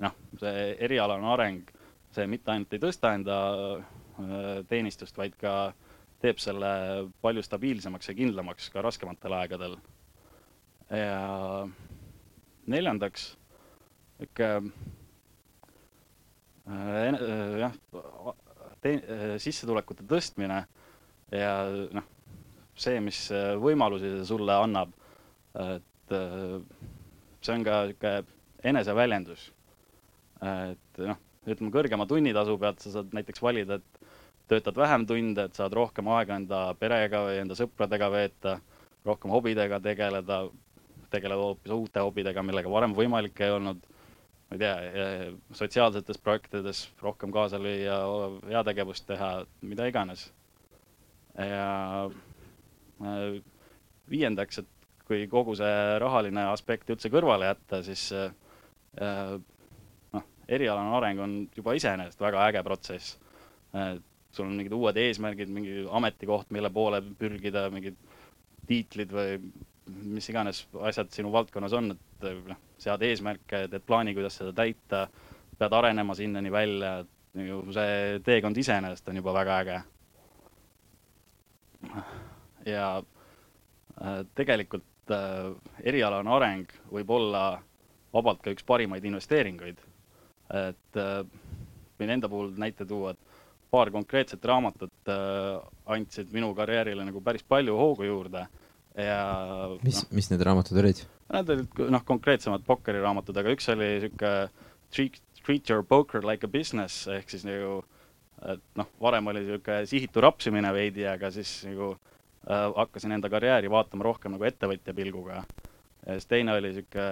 noh, 0.05 0.17
see 0.41 0.65
erialane 0.85 1.29
areng, 1.33 1.71
see 2.15 2.27
mitte 2.29 2.53
ainult 2.53 2.73
ei 2.73 2.83
tõsta 2.83 3.13
enda 3.17 3.37
äh, 3.53 4.59
teenistust, 4.69 5.17
vaid 5.17 5.37
ka 5.41 5.73
teeb 6.21 6.41
selle 6.43 6.71
palju 7.23 7.41
stabiilsemaks 7.45 8.11
ja 8.11 8.17
kindlamaks 8.17 8.69
ka 8.73 8.83
raskematel 8.83 9.37
aegadel. 9.39 9.77
ja 10.89 11.67
neljandaks, 12.69 13.31
niisugune 14.19 14.73
jah, 17.61 17.73
sissetulekute 19.41 20.03
tõstmine 20.09 20.59
ja 21.31 21.53
noh, 21.93 22.07
see, 22.79 22.99
mis 23.03 23.21
võimalusi 23.61 24.13
see 24.15 24.27
sulle 24.29 24.55
annab, 24.55 24.93
et 25.59 26.13
see 26.13 27.55
on 27.55 27.65
ka 27.67 27.81
niisugune 27.89 28.37
eneseväljendus. 28.69 29.51
et 30.43 31.01
noh, 31.03 31.19
ütleme 31.47 31.71
kõrgema 31.73 32.07
tunnitasu 32.07 32.57
pealt 32.59 32.83
sa 32.83 32.91
saad 32.97 33.13
näiteks 33.15 33.41
valida, 33.43 33.79
et 33.79 33.99
töötad 34.49 34.77
vähem 34.79 35.05
tunde, 35.07 35.45
et 35.45 35.55
saad 35.57 35.73
rohkem 35.77 36.07
aega 36.15 36.39
enda 36.39 36.61
perega 36.79 37.23
või 37.27 37.37
enda 37.43 37.57
sõpradega 37.57 38.09
veeta, 38.13 38.57
rohkem 39.05 39.31
hobidega 39.33 39.79
tegeleda, 39.83 40.41
tegeleda 41.13 41.45
hoopis 41.49 41.73
uute 41.75 42.03
hobidega, 42.03 42.43
millega 42.45 42.71
varem 42.71 42.95
võimalik 42.97 43.39
ei 43.45 43.55
olnud. 43.55 43.85
ma 44.49 44.57
ei 44.57 44.59
tea, 44.63 44.75
sotsiaalsetes 45.53 46.17
projektides 46.17 46.87
rohkem 47.03 47.31
kaasa 47.31 47.59
lüüa, 47.61 47.99
heategevust 48.49 49.05
teha, 49.05 49.45
mida 49.61 49.85
iganes. 49.85 50.31
Ja 51.39 52.09
äh, 53.05 53.39
viiendaks, 54.09 54.61
et 54.63 54.89
kui 55.09 55.25
kogu 55.31 55.55
see 55.57 55.99
rahaline 56.01 56.49
aspekt 56.51 56.91
üldse 56.93 57.09
kõrvale 57.13 57.49
jätta, 57.49 57.81
siis 57.85 58.09
äh, 58.13 58.29
noh, 60.13 60.27
erialane 60.47 60.93
areng 60.99 61.23
on 61.23 61.39
juba 61.55 61.73
iseenesest 61.77 62.21
väga 62.21 62.45
äge 62.49 62.63
protsess. 62.65 63.17
et 63.73 64.05
sul 64.31 64.45
on 64.45 64.57
mingid 64.57 64.73
uued 64.73 64.97
eesmärgid, 64.97 65.49
mingi 65.49 65.83
ametikoht, 65.89 66.49
mille 66.53 66.69
poole 66.73 67.01
pürgida, 67.17 67.67
mingid 67.73 67.97
tiitlid 68.69 69.13
või 69.13 69.37
mis 69.89 70.29
iganes 70.29 70.63
asjad 70.85 71.09
sinu 71.13 71.31
valdkonnas 71.33 71.73
on, 71.73 71.95
et 71.95 72.27
noh, 72.49 72.59
sead 72.81 73.03
eesmärke, 73.05 73.63
teed 73.71 73.85
plaani, 73.87 74.13
kuidas 74.17 74.37
seda 74.37 74.53
täita, 74.55 75.07
pead 75.59 75.75
arenema 75.75 76.15
sinnani 76.15 76.51
välja, 76.53 76.99
et 77.03 77.39
nagu 77.39 77.73
see 77.73 78.19
teekond 78.25 78.57
iseenesest 78.57 79.09
on 79.09 79.21
juba 79.21 79.33
väga 79.41 79.57
äge. 79.63 79.79
Ja 82.69 82.89
äh, 82.99 84.21
tegelikult 84.37 85.13
äh, 85.13 85.51
erialane 85.83 86.31
areng 86.35 86.77
võib 86.91 87.11
olla 87.17 87.43
vabalt 88.13 88.41
ka 88.43 88.53
üks 88.53 88.65
parimaid 88.65 89.05
investeeringuid. 89.05 89.81
et 90.49 90.97
äh, 90.97 91.21
võin 91.99 92.13
enda 92.15 92.29
puhul 92.29 92.55
näite 92.57 92.87
tuua, 92.89 93.13
et 93.13 93.19
paar 93.69 93.91
konkreetset 93.93 94.45
raamatut 94.45 95.11
äh, 95.11 95.59
andsid 95.93 96.31
minu 96.33 96.53
karjäärile 96.57 97.05
nagu 97.05 97.21
päris 97.21 97.45
palju 97.45 97.75
hoogu 97.77 98.07
juurde 98.07 98.47
ja 98.97 99.19
mis 99.83 100.01
no,, 100.01 100.09
mis 100.17 100.31
need 100.31 100.41
raamatud 100.45 100.81
olid? 100.81 101.03
Need 101.29 101.53
olid 101.53 101.83
noh, 101.93 102.03
konkreetsemad 102.05 102.65
pokkeriraamatud, 102.65 103.37
aga 103.37 103.53
üks 103.53 103.69
oli 103.69 103.91
sihuke 104.01 104.33
treat, 104.89 105.21
treat 105.43 105.69
your 105.69 105.85
poker 105.85 106.25
like 106.25 106.47
a 106.47 106.49
business 106.49 107.05
ehk 107.07 107.29
siis 107.29 107.45
nagu 107.45 107.83
et 108.49 108.63
noh, 108.79 108.89
varem 109.03 109.29
oli 109.29 109.45
sihuke 109.45 109.83
sihitu 109.91 110.23
rapsimine 110.25 110.71
veidi, 110.73 111.05
aga 111.05 111.29
siis 111.35 111.59
nagu 111.67 111.91
äh, 111.93 112.18
hakkasin 112.47 113.11
enda 113.11 113.29
karjääri 113.29 113.71
vaatama 113.71 114.07
rohkem 114.07 114.35
nagu 114.35 114.47
ettevõtja 114.47 114.93
pilguga. 114.95 115.43
ja 116.05 116.15
siis 116.17 116.27
teine 116.27 116.53
oli 116.55 116.73
sihuke 116.73 117.05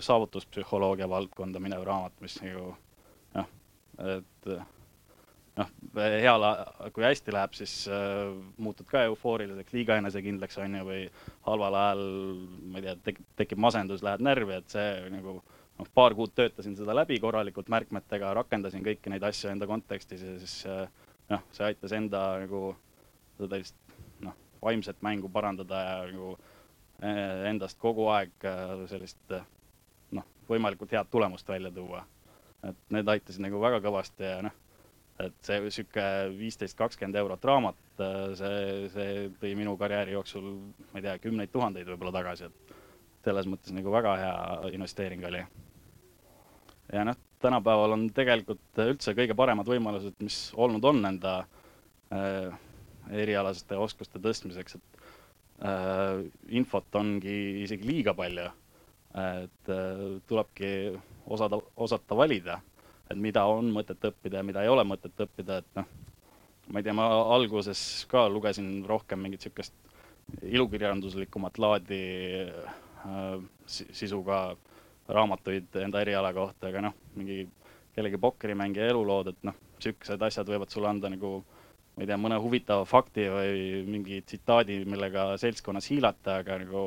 saavutuspsühholoogia 0.00 1.08
valdkonda 1.08 1.60
minev 1.60 1.84
raamat, 1.86 2.14
mis 2.20 2.40
nagu 2.42 2.74
noh, 3.34 3.50
et 4.16 4.52
noh, 5.58 5.72
heal, 5.96 6.46
kui 6.94 7.04
hästi 7.04 7.34
läheb, 7.34 7.56
siis 7.56 7.74
äh, 7.92 8.30
muutud 8.62 8.88
ka 8.90 9.04
eufooriliseks, 9.08 9.74
liiga 9.76 9.98
enesekindlaks, 10.00 10.58
on 10.62 10.78
ju, 10.78 10.84
või 10.88 11.02
halval 11.48 11.78
ajal, 11.80 12.04
ma 12.72 12.80
ei 12.80 12.86
tea 12.86 12.94
tek,, 13.08 13.20
tekib 13.40 13.60
masendus, 13.62 14.04
lähed 14.04 14.24
närvi, 14.24 14.56
et 14.58 14.72
see 14.72 14.88
nagu 15.12 15.38
noh, 15.38 15.90
paar 15.94 16.16
kuud 16.18 16.34
töötasin 16.36 16.76
seda 16.78 16.96
läbi 16.96 17.20
korralikult 17.22 17.70
märkmetega, 17.72 18.32
rakendasin 18.40 18.84
kõiki 18.86 19.12
neid 19.12 19.26
asju 19.28 19.52
enda 19.52 19.68
kontekstis 19.68 20.24
ja 20.24 20.38
siis 20.40 20.56
äh, 20.70 20.86
noh, 21.32 21.44
see 21.54 21.68
aitas 21.68 21.96
enda 21.96 22.24
nagu 22.44 22.72
sellist 23.38 23.76
vaimset 24.62 25.02
mängu 25.02 25.28
parandada 25.32 25.82
ja 25.82 25.94
nagu 26.06 26.32
äh, 27.02 27.48
endast 27.50 27.78
kogu 27.82 28.08
aeg 28.14 28.46
äh, 28.46 28.74
sellist 28.90 29.34
äh, 29.34 29.44
noh, 30.16 30.26
võimalikult 30.48 30.92
head 30.94 31.10
tulemust 31.10 31.48
välja 31.48 31.70
tuua. 31.74 32.04
et 32.62 32.78
need 32.94 33.08
aitasid 33.08 33.42
nagu 33.42 33.58
väga 33.60 33.80
kõvasti 33.82 34.22
ja 34.22 34.42
noh, 34.46 34.54
et 35.22 35.34
see 35.42 35.70
sihuke 35.70 36.04
viisteist, 36.36 36.76
kakskümmend 36.78 37.18
eurot 37.18 37.44
raamat, 37.44 37.80
see, 38.38 38.86
see 38.94 39.26
tõi 39.40 39.50
minu 39.58 39.74
karjääri 39.78 40.14
jooksul, 40.14 40.46
ma 40.92 41.00
ei 41.00 41.04
tea, 41.04 41.16
kümneid 41.22 41.50
tuhandeid 41.52 41.90
võib-olla 41.90 42.14
tagasi, 42.14 42.48
et 42.48 42.72
selles 43.26 43.48
mõttes 43.50 43.74
nagu 43.74 43.92
väga 43.92 44.14
hea 44.18 44.72
investeering 44.78 45.26
oli. 45.26 45.42
ja 46.92 47.04
noh, 47.06 47.18
tänapäeval 47.42 47.96
on 47.96 48.06
tegelikult 48.14 48.82
üldse 48.86 49.14
kõige 49.18 49.34
paremad 49.38 49.66
võimalused, 49.66 50.14
mis 50.22 50.38
olnud 50.54 50.84
on 50.86 51.02
enda 51.10 51.34
äh, 52.14 52.54
erialaste 53.10 53.76
oskuste 53.76 54.20
tõstmiseks, 54.22 54.76
et 54.78 55.00
äh, 55.66 56.22
infot 56.48 57.00
ongi 57.00 57.62
isegi 57.64 57.88
liiga 57.88 58.14
palju. 58.14 58.50
et 59.12 59.68
äh, 59.68 60.20
tulebki 60.26 60.68
osada, 61.26 61.58
osata 61.76 62.16
valida 62.16 62.60
et 63.12 63.20
mida 63.20 63.44
on 63.48 63.70
mõtet 63.74 64.02
õppida 64.08 64.40
ja 64.40 64.46
mida 64.46 64.64
ei 64.64 64.70
ole 64.72 64.84
mõtet 64.88 65.18
õppida, 65.24 65.60
et 65.60 65.78
noh, 65.78 65.88
ma 66.72 66.80
ei 66.80 66.86
tea, 66.86 66.94
ma 66.96 67.06
alguses 67.34 67.80
ka 68.10 68.26
lugesin 68.32 68.82
rohkem 68.88 69.20
mingit 69.22 69.42
niisugust 69.42 69.74
ilukirjanduslikumat 70.46 71.58
laadi 71.60 72.02
äh, 72.48 73.32
sisuga 73.66 74.44
raamatuid 75.12 75.74
enda 75.82 76.00
eriala 76.00 76.30
kohta, 76.34 76.70
aga 76.70 76.86
noh, 76.88 76.96
mingi 77.18 77.44
kellegi 77.92 78.20
pokkerimängija 78.20 78.92
elulood, 78.92 79.32
et 79.34 79.48
noh, 79.48 79.58
niisugused 79.76 80.28
asjad 80.28 80.48
võivad 80.48 80.72
sulle 80.72 80.92
anda 80.92 81.10
nagu 81.12 81.40
ma 81.92 82.04
ei 82.04 82.08
tea, 82.08 82.18
mõne 82.20 82.38
huvitava 82.40 82.84
fakti 82.88 83.26
või 83.28 83.82
mingi 83.88 84.22
tsitaadi, 84.24 84.82
millega 84.88 85.32
seltskonnas 85.40 85.90
hiilata, 85.92 86.38
aga 86.40 86.56
nagu 86.62 86.86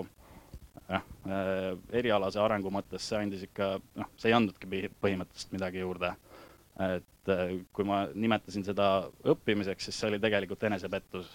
jah, 0.90 1.04
äh, 1.30 1.68
erialase 2.02 2.42
arengu 2.42 2.72
mõttes 2.74 3.06
see 3.10 3.20
andis 3.22 3.46
ikka, 3.48 3.76
noh, 4.00 4.10
see 4.20 4.32
ei 4.32 4.38
andnudki 4.38 4.90
põhimõtteliselt 5.02 5.54
midagi 5.56 5.84
juurde. 5.84 6.16
et 6.80 7.32
äh, 7.32 7.54
kui 7.74 7.86
ma 7.88 8.06
nimetasin 8.14 8.66
seda 8.68 9.08
õppimiseks, 9.24 9.88
siis 9.88 10.00
see 10.00 10.10
oli 10.10 10.20
tegelikult 10.20 10.64
enesepettus. 10.64 11.30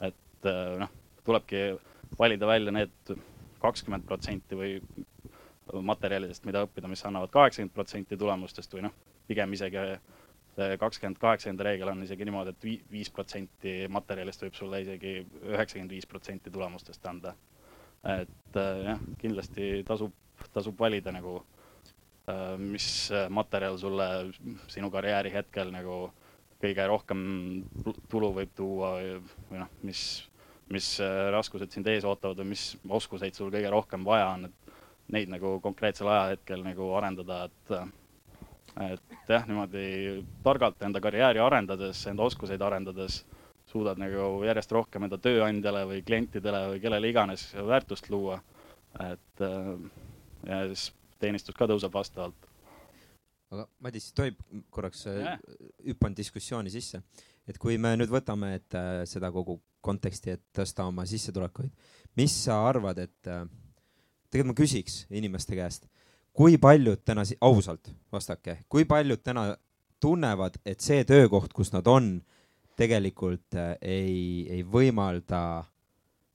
et 0.00 0.46
äh, 0.52 0.76
noh, 0.84 0.92
tulebki 1.24 1.78
valida 2.18 2.46
välja 2.46 2.72
need 2.72 3.16
kakskümmend 3.60 4.04
protsenti 4.06 4.54
või 4.54 4.76
materjalidest, 5.72 6.44
mida 6.46 6.62
õppida, 6.62 6.88
mis 6.88 7.02
annavad 7.04 7.32
kaheksakümmend 7.34 7.74
protsenti 7.74 8.16
tulemustest 8.16 8.72
või 8.74 8.86
noh, 8.86 8.94
pigem 9.26 9.52
isegi 9.52 9.80
see 10.56 10.76
kakskümmend 10.80 11.18
kaheksakümmend 11.20 11.64
reegel 11.66 11.90
on 11.92 12.04
isegi 12.04 12.26
niimoodi 12.28 12.54
et, 12.54 12.64
et 12.64 12.92
viis 12.92 13.10
protsenti 13.12 13.74
materjalist 13.92 14.46
võib 14.46 14.56
sulle 14.56 14.80
isegi 14.84 15.18
üheksakümmend 15.24 15.92
viis 15.92 16.08
protsenti 16.08 16.52
tulemustest 16.52 17.04
anda. 17.10 17.34
Et 18.16 18.60
äh, 18.60 18.84
jah, 18.90 19.02
kindlasti 19.20 19.82
tasub, 19.88 20.14
tasub 20.54 20.78
valida 20.80 21.12
nagu, 21.12 21.40
äh, 22.30 22.54
mis 22.60 22.88
materjal 23.32 23.76
sulle 23.80 24.08
sinu 24.72 24.90
karjääri 24.94 25.34
hetkel 25.34 25.72
nagu 25.74 26.06
kõige 26.62 26.86
rohkem 26.88 27.20
tulu 28.10 28.32
võib 28.38 28.54
tuua 28.56 28.94
või, 28.96 29.60
noh, 29.60 29.72
mis, 29.84 30.02
mis 30.72 30.94
äh, 31.04 31.26
raskused 31.34 31.74
sind 31.74 31.88
ees 31.92 32.06
ootavad 32.08 32.40
või 32.40 32.54
mis 32.54 32.70
oskuseid 32.88 33.36
sul 33.36 33.52
kõige 33.52 33.72
rohkem 33.72 34.06
vaja 34.06 34.32
on, 34.36 34.48
et 34.48 35.12
neid 35.12 35.30
nagu 35.30 35.58
konkreetsel 35.62 36.08
ajahetkel 36.10 36.64
nagu 36.66 36.88
arendada, 36.98 37.44
et 37.50 37.74
et 38.80 39.28
jah, 39.28 39.46
niimoodi 39.48 40.24
targalt 40.44 40.82
enda 40.84 41.00
karjääri 41.00 41.40
arendades, 41.40 42.02
enda 42.10 42.26
oskuseid 42.26 42.62
arendades 42.62 43.22
suudad 43.66 43.98
nagu 44.00 44.44
järjest 44.46 44.72
rohkem 44.72 45.06
enda 45.06 45.18
tööandjale 45.18 45.84
või 45.90 46.02
klientidele 46.06 46.66
või 46.72 46.82
kellele 46.82 47.10
iganes 47.10 47.48
väärtust 47.56 48.10
luua. 48.10 48.40
et 49.00 49.42
äh, 49.44 49.72
ja 50.46 50.60
siis 50.70 50.92
teenistus 51.20 51.54
ka 51.54 51.66
tõuseb 51.66 51.92
vastavalt. 51.92 52.48
aga 53.50 53.66
Madis, 53.80 54.12
tohib 54.12 54.38
korraks 54.70 55.06
äh, 55.06 55.38
hüppan 55.86 56.16
diskussiooni 56.16 56.70
sisse, 56.70 57.02
et 57.48 57.58
kui 57.58 57.78
me 57.78 57.96
nüüd 57.96 58.10
võtame, 58.10 58.54
et 58.54 58.74
äh, 58.74 59.04
seda 59.04 59.32
kogu 59.32 59.60
konteksti, 59.80 60.30
et 60.30 60.42
tõsta 60.56 60.86
oma 60.86 61.04
sissetulekuid, 61.06 61.70
mis 62.16 62.32
sa 62.44 62.62
arvad, 62.68 62.98
et 62.98 63.28
tegelikult 64.30 64.48
ma 64.50 64.54
küsiks 64.58 65.04
inimeste 65.14 65.54
käest, 65.54 65.86
kui 66.36 66.58
paljud 66.60 67.00
täna, 67.04 67.24
ausalt 67.40 67.90
vastake, 68.12 68.60
kui 68.68 68.84
paljud 68.84 69.22
täna 69.24 69.48
tunnevad, 70.00 70.58
et 70.66 70.84
see 70.84 71.04
töökoht, 71.08 71.54
kus 71.56 71.72
nad 71.72 71.86
on 71.88 72.18
tegelikult 72.76 73.56
äh, 73.56 73.74
ei, 73.80 74.46
ei 74.52 74.64
võimalda, 74.68 75.40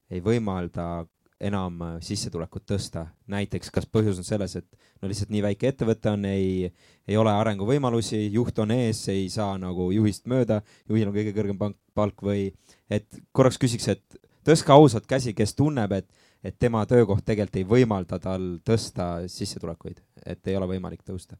ei 0.09 0.23
võimalda 0.25 1.05
enam 1.41 1.77
äh, 1.85 1.91
sissetulekut 2.05 2.65
tõsta. 2.69 3.05
näiteks, 3.29 3.69
kas 3.73 3.85
põhjus 3.85 4.21
on 4.21 4.25
selles, 4.25 4.55
et 4.57 4.67
no 5.01 5.09
lihtsalt 5.09 5.29
nii 5.33 5.43
väike 5.45 5.69
ettevõte 5.69 6.09
on, 6.13 6.25
ei, 6.25 6.71
ei 7.07 7.17
ole 7.17 7.33
arenguvõimalusi, 7.33 8.23
juht 8.33 8.59
on 8.59 8.73
ees, 8.73 9.03
ei 9.13 9.29
saa 9.29 9.57
nagu 9.61 9.91
juhist 9.93 10.25
mööda, 10.29 10.61
juhil 10.89 11.09
on 11.09 11.15
kõige 11.15 11.35
kõrgem 11.37 11.61
palk, 11.61 11.77
palk 11.93 12.25
või 12.25 12.49
et 12.89 13.21
korraks 13.31 13.61
küsiks, 13.61 13.87
et 13.93 14.21
tõstke 14.47 14.73
ausalt 14.73 15.05
käsi, 15.09 15.35
kes 15.37 15.53
tunneb, 15.57 15.93
et, 15.93 16.09
et 16.43 16.57
tema 16.59 16.83
töökoht 16.89 17.25
tegelikult 17.25 17.59
ei 17.59 17.67
võimalda 17.67 18.19
tal 18.21 18.47
tõsta 18.65 19.27
sissetulekuid, 19.29 20.01
et 20.25 20.47
ei 20.47 20.57
ole 20.57 20.67
võimalik 20.73 21.03
tõusta. 21.05 21.37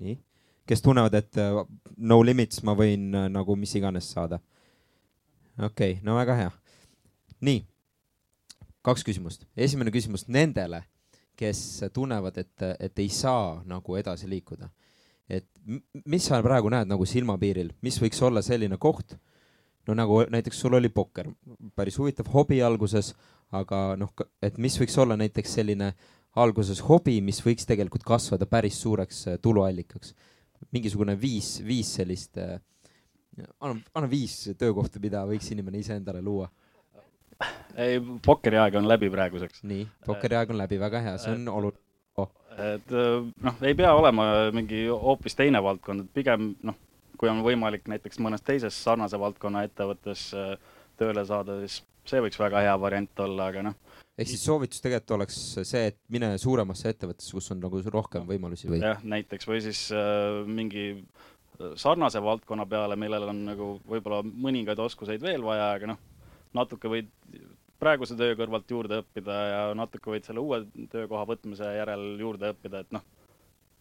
nii, 0.00 0.16
kes 0.66 0.82
tunnevad, 0.82 1.14
et 1.14 1.38
äh, 1.38 1.60
no 1.96 2.22
limits, 2.22 2.62
ma 2.66 2.74
võin 2.74 3.14
äh, 3.14 3.28
nagu 3.30 3.56
mis 3.56 3.74
iganes 3.74 4.10
saada. 4.12 4.40
okei 5.58 5.92
okay,, 5.92 6.02
no 6.02 6.16
väga 6.16 6.36
hea. 6.36 6.50
nii, 7.40 7.64
kaks 8.82 9.04
küsimust. 9.04 9.46
esimene 9.56 9.90
küsimus 9.90 10.26
nendele, 10.28 10.84
kes 11.36 11.84
tunnevad, 11.92 12.36
et, 12.38 12.68
et 12.80 12.98
ei 12.98 13.08
saa 13.08 13.62
nagu 13.66 13.96
edasi 13.96 14.28
liikuda. 14.28 14.68
et 15.28 15.46
mis 16.04 16.24
sa 16.26 16.42
praegu 16.42 16.68
näed 16.68 16.88
nagu 16.90 17.06
silmapiiril, 17.06 17.72
mis 17.82 18.00
võiks 18.02 18.22
olla 18.22 18.42
selline 18.42 18.76
koht 18.78 19.14
no 19.88 19.94
nagu 19.94 20.22
näiteks 20.30 20.60
sul 20.60 20.74
oli 20.78 20.88
pokker, 20.88 21.30
päris 21.76 21.98
huvitav 21.98 22.28
hobi 22.34 22.62
alguses, 22.62 23.14
aga 23.56 23.80
noh, 23.98 24.12
et 24.42 24.58
mis 24.58 24.76
võiks 24.80 24.96
olla 25.02 25.16
näiteks 25.18 25.56
selline 25.58 25.92
alguses 26.40 26.82
hobi, 26.86 27.18
mis 27.24 27.40
võiks 27.42 27.66
tegelikult 27.66 28.04
kasvada 28.06 28.46
päris 28.46 28.78
suureks 28.82 29.26
äh, 29.28 29.38
tuluallikaks. 29.42 30.14
mingisugune 30.72 31.16
viis, 31.20 31.62
viis 31.64 31.94
sellist, 31.96 32.38
äh, 32.38 32.60
anna, 33.60 33.80
anna 33.94 34.10
viis 34.10 34.50
töökohta, 34.58 35.00
mida 35.00 35.24
võiks 35.26 35.50
inimene 35.50 35.78
iseendale 35.78 36.22
luua. 36.22 36.50
ei, 37.76 38.00
pokkeri 38.26 38.58
aeg 38.60 38.74
on 38.76 38.88
läbi 38.88 39.10
praeguseks. 39.10 39.64
nii, 39.64 39.86
pokkeri 40.06 40.36
aeg 40.36 40.50
on 40.50 40.58
läbi, 40.58 40.78
väga 40.78 41.00
hea, 41.00 41.16
see 41.18 41.32
on 41.32 41.48
oluline 41.48 41.80
oh.. 42.16 42.30
et 42.58 42.94
noh, 43.42 43.58
ei 43.62 43.74
pea 43.74 43.94
olema 43.94 44.50
mingi 44.52 44.86
hoopis 44.86 45.34
teine 45.34 45.62
valdkond, 45.62 46.04
et 46.04 46.14
pigem 46.14 46.54
noh 46.62 46.78
kui 47.20 47.28
on 47.28 47.42
võimalik 47.44 47.88
näiteks 47.90 48.20
mõnes 48.24 48.40
teises 48.44 48.76
sarnase 48.80 49.18
valdkonna 49.20 49.66
ettevõttes 49.66 50.30
äh, 50.32 50.54
tööle 51.00 51.24
saada, 51.28 51.58
siis 51.60 51.82
see 52.10 52.22
võiks 52.24 52.40
väga 52.40 52.62
hea 52.66 52.76
variant 52.80 53.22
olla, 53.24 53.48
aga 53.52 53.64
noh. 53.70 53.76
ehk 54.18 54.30
siis 54.32 54.44
soovitus 54.46 54.82
tegelikult 54.84 55.16
oleks 55.18 55.38
see, 55.58 55.84
et 55.92 55.98
mine 56.12 56.32
suuremasse 56.40 56.92
ettevõttesse, 56.92 57.34
kus 57.36 57.50
on 57.54 57.62
nagu 57.64 57.82
rohkem 57.94 58.26
võimalusi 58.28 58.70
või? 58.70 58.82
jah, 58.84 59.04
näiteks 59.14 59.48
või 59.50 59.62
siis 59.64 59.86
äh, 59.96 60.40
mingi 60.46 60.88
äh, 60.96 61.72
sarnase 61.80 62.22
valdkonna 62.24 62.66
peale, 62.70 62.98
millel 63.00 63.30
on 63.32 63.44
nagu 63.52 63.70
võib-olla 63.88 64.24
mõningaid 64.26 64.82
oskuseid 64.86 65.22
veel 65.24 65.46
vaja, 65.46 65.72
aga 65.78 65.94
noh, 65.94 66.02
natuke 66.56 66.90
võid 66.92 67.10
praeguse 67.80 68.12
töö 68.18 68.34
kõrvalt 68.36 68.68
juurde 68.68 69.00
õppida 69.00 69.38
ja 69.48 69.62
natuke 69.78 70.12
võid 70.12 70.26
selle 70.26 70.42
uue 70.44 70.64
töökoha 70.92 71.24
võtmise 71.30 71.70
järel 71.78 72.12
juurde 72.20 72.52
õppida, 72.52 72.84
et 72.84 72.92
noh 72.92 73.06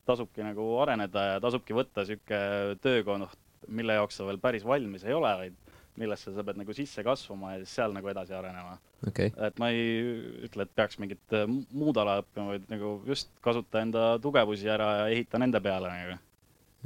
tasubki 0.09 0.45
nagu 0.45 0.65
areneda 0.81 1.25
ja 1.33 1.41
tasubki 1.43 1.75
võtta 1.77 2.05
niisugune 2.05 2.77
töökoht, 2.83 3.35
mille 3.67 3.97
jaoks 3.99 4.17
sa 4.17 4.25
veel 4.27 4.39
päris 4.41 4.65
valmis 4.65 5.03
ei 5.05 5.13
ole, 5.13 5.33
vaid 5.43 5.68
millesse 6.01 6.33
sa 6.35 6.45
pead 6.45 6.59
nagu 6.61 6.75
sisse 6.75 7.03
kasvama 7.05 7.53
ja 7.53 7.61
siis 7.63 7.75
seal 7.79 7.93
nagu 7.95 8.09
edasi 8.11 8.35
arenema 8.37 8.77
okay.. 9.07 9.31
et 9.47 9.59
ma 9.61 9.71
ei 9.73 10.01
ütle, 10.47 10.65
et 10.65 10.73
peaks 10.75 10.99
mingit 11.01 11.37
äh, 11.37 11.45
muud 11.47 11.97
ala 12.01 12.19
õppima, 12.23 12.53
vaid 12.53 12.67
nagu 12.71 12.95
just 13.09 13.31
kasuta 13.45 13.83
enda 13.83 14.11
tugevusi 14.23 14.69
ära 14.71 14.89
ja 15.01 15.07
ehita 15.13 15.41
nende 15.41 15.61
peale 15.63 15.91
nagu. 15.91 16.19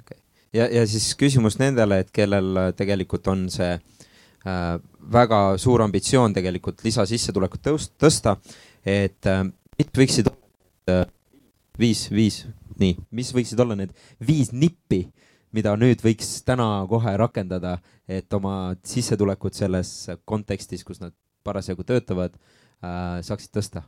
okei 0.01 0.17
okay., 0.17 0.21
ja, 0.59 0.69
ja 0.79 0.85
siis 0.89 1.11
küsimus 1.19 1.59
nendele, 1.61 2.03
et 2.03 2.13
kellel 2.15 2.65
äh, 2.67 2.71
tegelikult 2.77 3.29
on 3.33 3.47
see 3.53 3.71
äh, 3.73 4.77
väga 5.17 5.41
suur 5.61 5.83
ambitsioon 5.85 6.35
tegelikult 6.35 6.83
lisasissetulekut 6.85 7.63
tõust-, 7.69 7.95
tõsta, 8.01 8.37
et 8.85 9.29
äh, 9.29 9.45
mis 9.79 9.93
võiksid 9.97 10.29
äh, 10.29 11.05
viis, 11.79 12.07
viis 12.13 12.43
nii, 12.79 12.97
mis 13.13 13.33
võiksid 13.35 13.59
olla 13.63 13.77
need 13.77 13.93
viis 14.23 14.51
nippi, 14.53 15.05
mida 15.53 15.75
nüüd 15.79 16.01
võiks 16.03 16.35
täna 16.45 16.85
kohe 16.89 17.15
rakendada, 17.19 17.77
et 18.09 18.33
oma 18.33 18.75
sissetulekut 18.87 19.57
selles 19.57 19.93
kontekstis, 20.25 20.83
kus 20.87 21.01
nad 21.03 21.15
parasjagu 21.43 21.85
töötavad 21.87 22.35
äh,, 22.37 23.19
saaksid 23.25 23.53
tõsta 23.55 23.85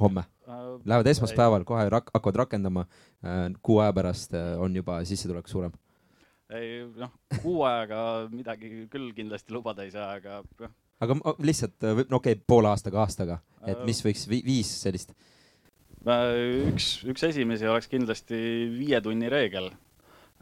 homme 0.00 0.24
äh,? 0.48 0.64
Lähevad 0.88 1.10
esmaspäeval, 1.10 1.66
kohe 1.68 1.88
rak-, 1.92 2.12
hakkavad 2.14 2.44
rakendama 2.44 2.86
äh,, 2.86 3.46
kuu 3.62 3.82
aja 3.84 3.94
pärast 3.96 4.34
äh, 4.36 4.54
on 4.60 4.76
juba 4.76 5.00
sissetulek 5.08 5.50
suurem 5.50 5.74
ei 6.56 6.84
noh, 6.96 7.12
kuu 7.42 7.62
ajaga 7.68 8.02
midagi 8.32 8.86
küll 8.88 9.10
kindlasti 9.16 9.52
lubada 9.52 9.84
ei 9.84 9.90
saa, 9.92 10.14
aga 10.16 10.40
noh. 10.62 10.76
aga 11.04 11.16
lihtsalt, 11.44 11.76
äh, 11.84 12.04
no 12.08 12.20
okei 12.22 12.36
okay,, 12.38 12.44
poole 12.48 12.70
aastaga, 12.70 13.02
aastaga, 13.04 13.40
et 13.64 13.76
äh, 13.76 13.84
mis 13.88 14.00
võiks 14.04 14.24
vi 14.30 14.40
viis 14.46 14.70
sellist 14.82 15.12
üks, 16.08 16.88
üks 17.10 17.26
esimesi 17.28 17.68
oleks 17.68 17.90
kindlasti 17.90 18.38
viie 18.70 19.00
tunni 19.04 19.28
reegel. 19.28 19.72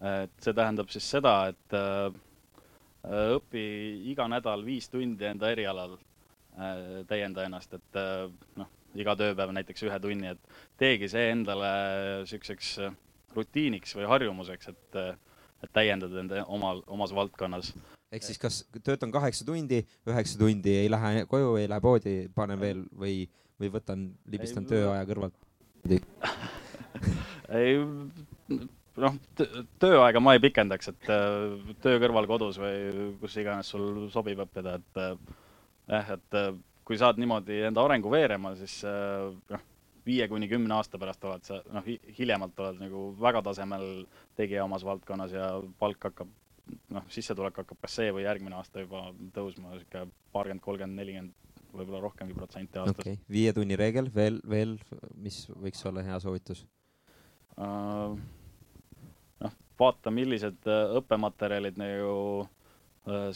Et 0.02 0.32
see 0.42 0.54
tähendab 0.56 0.90
siis 0.92 1.06
seda, 1.08 1.34
et 1.52 1.76
äh, 1.76 2.10
õpi 3.36 3.66
iga 4.12 4.26
nädal 4.28 4.64
viis 4.66 4.90
tundi 4.92 5.28
enda 5.28 5.50
erialal, 5.52 5.96
äh, 6.58 7.02
täienda 7.08 7.46
ennast, 7.46 7.76
et 7.78 8.00
äh, 8.00 8.26
noh, 8.60 8.72
iga 8.96 9.16
tööpäev 9.18 9.52
näiteks 9.56 9.86
ühe 9.86 9.98
tunni, 10.00 10.34
et 10.34 10.58
teegi 10.80 11.08
see 11.12 11.30
endale 11.32 11.70
niisuguseks 12.22 12.76
rutiiniks 13.36 13.92
või 13.96 14.08
harjumuseks, 14.08 14.72
et, 14.72 15.00
et 15.64 15.72
täiendada 15.76 16.22
enda 16.22 16.44
omal, 16.52 16.82
omas 16.86 17.12
valdkonnas. 17.16 17.74
ehk 18.12 18.24
siis 18.24 18.40
kas 18.40 18.62
töötan 18.84 19.12
kaheksa 19.12 19.44
tundi, 19.44 19.82
üheksa 20.08 20.40
tundi 20.40 20.78
ei 20.80 20.90
lähe 20.90 21.26
koju, 21.28 21.56
ei 21.60 21.68
lähe 21.68 21.84
poodi, 21.84 22.16
panen 22.34 22.60
veel 22.60 22.84
või, 22.92 23.18
või 23.60 23.72
võtan, 23.76 24.08
libistan 24.32 24.68
tööaja 24.68 25.04
kõrvalt? 25.08 25.36
ei, 27.60 27.76
noh, 29.02 29.16
tööaega 29.82 30.22
ma 30.22 30.36
ei 30.36 30.42
pikendaks, 30.42 30.92
et 30.92 31.10
äh, 31.12 31.74
töö 31.84 32.00
kõrval 32.02 32.28
kodus 32.30 32.60
või 32.60 33.10
kus 33.20 33.36
iganes 33.40 33.70
sul 33.72 34.06
sobib 34.12 34.40
õppida, 34.46 34.76
et 34.80 35.00
äh, 35.02 35.14
jah, 35.92 36.12
et 36.16 36.38
äh, 36.40 36.50
kui 36.86 36.98
saad 37.00 37.20
niimoodi 37.20 37.62
enda 37.68 37.82
arengu 37.82 38.12
veerema, 38.12 38.54
siis 38.58 38.78
noh, 38.86 39.62
viie 40.06 40.28
kuni 40.30 40.46
kümne 40.46 40.76
aasta 40.76 41.00
pärast 41.02 41.24
oled 41.26 41.46
sa, 41.46 41.58
noh, 41.74 41.86
hiljemalt 42.18 42.60
oled 42.62 42.78
nagu 42.78 43.08
väga 43.18 43.42
tasemel 43.48 44.04
tegija 44.38 44.64
omas 44.68 44.84
valdkonnas 44.86 45.34
ja 45.34 45.48
palk 45.80 46.06
hakkab, 46.06 46.30
noh, 46.94 47.08
sissetulek 47.10 47.58
hakkab 47.58 47.80
kas 47.82 47.98
see 47.98 48.14
või 48.14 48.22
järgmine 48.22 48.54
aasta 48.60 48.84
juba 48.84 49.08
tõusma, 49.34 49.74
niisugune 49.74 50.06
paarkümmend, 50.36 50.62
kolmkümmend, 50.62 51.00
nelikümmend 51.02 51.34
võib-olla 51.76 52.04
rohkemgi 52.06 52.38
protsenti 52.38 52.78
aastas 52.80 53.02
okay.. 53.02 53.18
viie 53.28 53.52
tunni 53.56 53.76
reegel, 53.78 54.08
veel, 54.14 54.38
veel, 54.48 54.78
mis 55.18 55.42
võiks 55.50 55.82
olla 55.90 56.06
hea 56.06 56.22
soovitus 56.22 56.62
uh,? 57.58 58.14
Vaata, 59.78 60.12
millised 60.14 60.68
äh, 60.70 60.98
õppematerjalid 61.00 61.80
nagu 61.80 62.12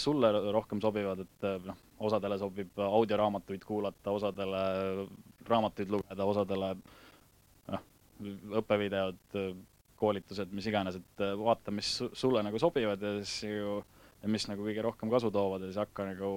sulle 0.02 0.32
rohkem 0.50 0.80
sobivad, 0.82 1.20
et 1.22 1.44
uh, 1.46 1.60
noh, 1.62 1.76
osadele 2.02 2.34
sobib 2.40 2.80
audioraamatuid 2.82 3.62
kuulata, 3.62 4.10
osadele 4.10 4.62
raamatuid 5.46 5.92
lugeda, 5.94 6.26
osadele 6.26 6.72
noh, 7.70 7.84
õppevideod, 8.58 9.38
koolitused, 10.00 10.50
mis 10.58 10.66
iganes, 10.66 10.98
et 10.98 11.22
vaata, 11.38 11.70
mis 11.70 11.92
sulle 12.18 12.42
nagu 12.42 12.58
sobivad 12.58 13.06
ja 13.06 13.12
siis 13.20 13.44
ju 13.46 13.76
mis 14.28 14.46
nagu 14.50 14.64
kõige 14.66 14.82
rohkem 14.84 15.10
kasu 15.12 15.30
toovad 15.32 15.64
ja 15.64 15.70
siis 15.70 15.80
hakka 15.80 16.04
nagu 16.10 16.30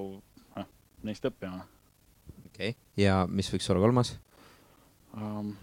noh, 0.56 0.70
neist 1.08 1.26
õppima 1.28 1.64
okei 2.48 2.72
okay., 2.72 2.80
ja 3.00 3.24
mis 3.28 3.52
võiks 3.52 3.68
olla 3.72 3.84
kolmas 3.84 4.16
um,? 5.18 5.56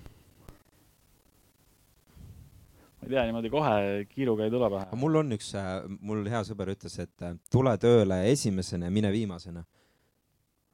Ma 3.01 3.09
ei 3.09 3.13
tea, 3.15 3.25
niimoodi 3.29 3.53
kohe 3.53 3.75
kiiruga 4.11 4.47
ei 4.47 4.53
tule 4.53 4.71
pähe. 4.73 5.01
mul 5.01 5.21
on 5.23 5.37
üks, 5.37 5.53
äh, 5.59 5.71
mul 6.01 6.25
hea 6.31 6.43
sõber 6.49 6.73
ütles, 6.75 6.99
et 7.03 7.27
äh, 7.27 7.37
tule 7.53 7.77
tööle 7.81 8.23
esimesena 8.31 8.91
ja 8.91 8.95
mine 8.95 9.13
viimasena. 9.15 9.65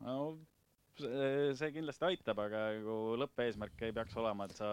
no 0.06 0.16
see, 0.96 1.70
kindlasti 1.74 2.08
aitab, 2.08 2.40
aga 2.46 2.64
nagu 2.78 2.98
lõppeesmärk 3.20 3.86
ei 3.86 3.94
peaks 3.96 4.16
olema, 4.16 4.48
et 4.48 4.56
sa 4.56 4.68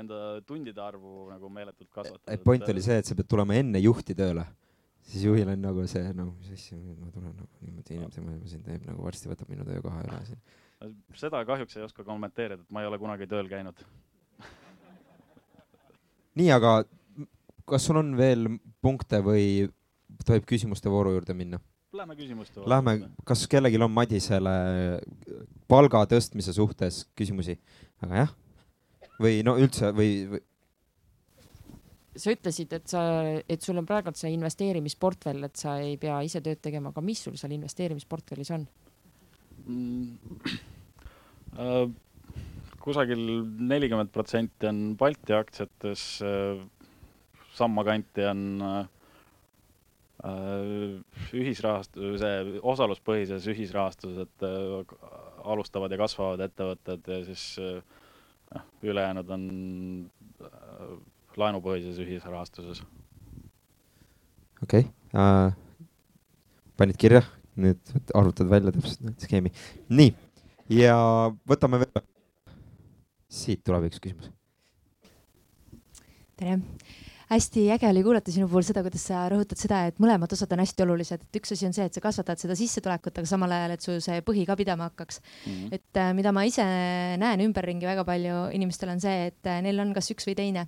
enda 0.00 0.40
tundide 0.46 0.80
arvu 0.82 1.28
nagu 1.32 1.50
meeletult 1.50 1.90
kasvatad. 1.90 2.44
point 2.44 2.68
oli 2.68 2.82
see, 2.84 3.00
et 3.02 3.08
sa 3.08 3.18
pead 3.18 3.30
tulema 3.30 3.58
enne 3.58 3.82
juhti 3.82 4.14
tööle 4.14 4.46
siis 5.10 5.24
juhil 5.24 5.48
on 5.50 5.62
nagu 5.62 5.84
see, 5.90 6.12
no 6.16 6.28
mis 6.30 6.52
asja, 6.54 6.78
ma 7.00 7.10
tulen 7.14 7.32
nagu 7.34 7.64
niimoodi 7.64 7.96
inimese 7.96 8.24
maailma 8.24 8.50
siin 8.50 8.62
teeb 8.66 8.86
nagu 8.88 9.04
varsti 9.04 9.30
võtab 9.30 9.50
minu 9.50 9.66
töökoha 9.66 10.04
üle 10.06 10.20
siin. 10.28 10.42
seda 11.18 11.42
kahjuks 11.48 11.76
ei 11.78 11.86
oska 11.86 12.06
kommenteerida, 12.06 12.62
et 12.62 12.74
ma 12.74 12.84
ei 12.84 12.90
ole 12.90 13.00
kunagi 13.02 13.28
tööl 13.30 13.50
käinud 13.50 13.82
nii, 16.40 16.50
aga 16.56 16.80
kas 17.70 17.86
sul 17.86 18.00
on 18.00 18.14
veel 18.18 18.48
punkte 18.82 19.20
või 19.24 19.68
tohib 20.26 20.46
küsimuste 20.48 20.90
vooru 20.92 21.14
juurde 21.14 21.36
minna? 21.36 21.60
Lähme 21.94 22.14
küsimuste 22.18 22.60
vooru. 22.60 22.70
Lähme, 22.70 22.96
kas 23.26 23.46
kellelgi 23.50 23.80
on 23.82 23.92
Madisele 23.92 24.54
palga 25.70 26.04
tõstmise 26.10 26.54
suhtes 26.56 27.04
küsimusi? 27.18 27.58
aga 28.00 28.22
jah, 28.22 28.30
või 29.20 29.42
no 29.44 29.58
üldse 29.60 29.90
või, 29.92 30.12
või 30.30 30.40
sa 32.16 32.32
ütlesid, 32.34 32.72
et 32.74 32.88
sa, 32.90 33.02
et 33.48 33.62
sul 33.62 33.78
on 33.78 33.86
praegult 33.86 34.18
see 34.18 34.32
investeerimisportfell, 34.34 35.44
et 35.46 35.60
sa 35.60 35.76
ei 35.82 35.96
pea 36.00 36.18
ise 36.26 36.42
tööd 36.44 36.62
tegema, 36.64 36.94
aga 36.94 37.04
mis 37.04 37.22
sul 37.26 37.36
seal 37.40 37.54
investeerimisportfellis 37.56 38.54
on 38.56 38.66
mm,? 39.66 40.58
Äh, 41.50 41.88
kusagil 42.80 43.20
nelikümmend 43.70 44.12
protsenti 44.14 44.68
on 44.70 44.80
Balti 45.00 45.34
aktsiates 45.36 46.04
äh,, 46.24 46.62
samma 47.56 47.84
kanti 47.84 48.24
on 48.28 48.44
äh, 48.64 48.82
ühisrahast-, 51.36 51.98
see 52.20 52.60
osaluspõhises 52.72 53.48
ühisrahastuses, 53.52 54.26
et 54.26 54.46
äh, 54.46 54.94
alustavad 55.50 55.92
ja 55.92 56.00
kasvavad 56.00 56.44
ettevõtted 56.44 57.08
ja 57.08 57.20
siis 57.28 57.44
noh, 57.60 58.66
ülejäänud 58.84 59.30
on 59.32 59.44
laenupõhises 61.40 62.00
ühisrahastuses. 62.04 62.82
okei 64.62 64.84
okay. 64.84 64.90
uh,, 65.14 65.52
panid 66.80 66.96
kirja, 67.00 67.22
nüüd 67.60 67.92
arvutad 68.16 68.48
välja 68.50 68.72
täpselt 68.74 69.24
skeemi. 69.24 69.52
nii, 69.88 70.14
ja 70.80 70.96
võtame 71.48 71.82
veel. 71.84 72.06
Siit 73.30 73.62
tuleb 73.64 73.86
üks 73.90 74.02
küsimus. 74.02 74.32
tere 76.40 76.58
hästi 77.30 77.68
äge 77.70 77.86
oli 77.88 78.02
kuulata 78.02 78.32
sinu 78.34 78.48
puhul 78.50 78.64
seda, 78.66 78.82
kuidas 78.82 79.04
sa 79.06 79.22
rõhutad 79.30 79.58
seda, 79.60 79.84
et 79.86 80.00
mõlemad 80.02 80.32
osad 80.34 80.50
on 80.54 80.62
hästi 80.64 80.82
olulised, 80.82 81.22
et 81.22 81.38
üks 81.38 81.54
asi 81.54 81.68
on 81.68 81.74
see, 81.76 81.86
et 81.86 81.94
sa 81.94 82.02
kasvatad 82.02 82.42
seda 82.42 82.56
sissetulekut, 82.58 83.20
aga 83.20 83.30
samal 83.30 83.54
ajal, 83.54 83.74
et 83.76 83.86
sul 83.86 84.00
see 84.02 84.18
põhi 84.26 84.42
ka 84.48 84.56
pidama 84.58 84.88
hakkaks 84.90 85.20
mm. 85.22 85.52
-hmm. 85.52 85.76
et 85.78 86.00
äh, 86.02 86.10
mida 86.18 86.32
ma 86.34 86.42
ise 86.48 86.66
näen 87.22 87.44
ümberringi 87.46 87.86
väga 87.86 88.04
palju 88.04 88.48
inimestel 88.56 88.96
on 88.96 89.00
see, 89.00 89.30
et 89.30 89.46
äh, 89.46 89.62
neil 89.62 89.78
on 89.78 89.94
kas 89.94 90.10
üks 90.10 90.26
või 90.26 90.34
teine 90.42 90.66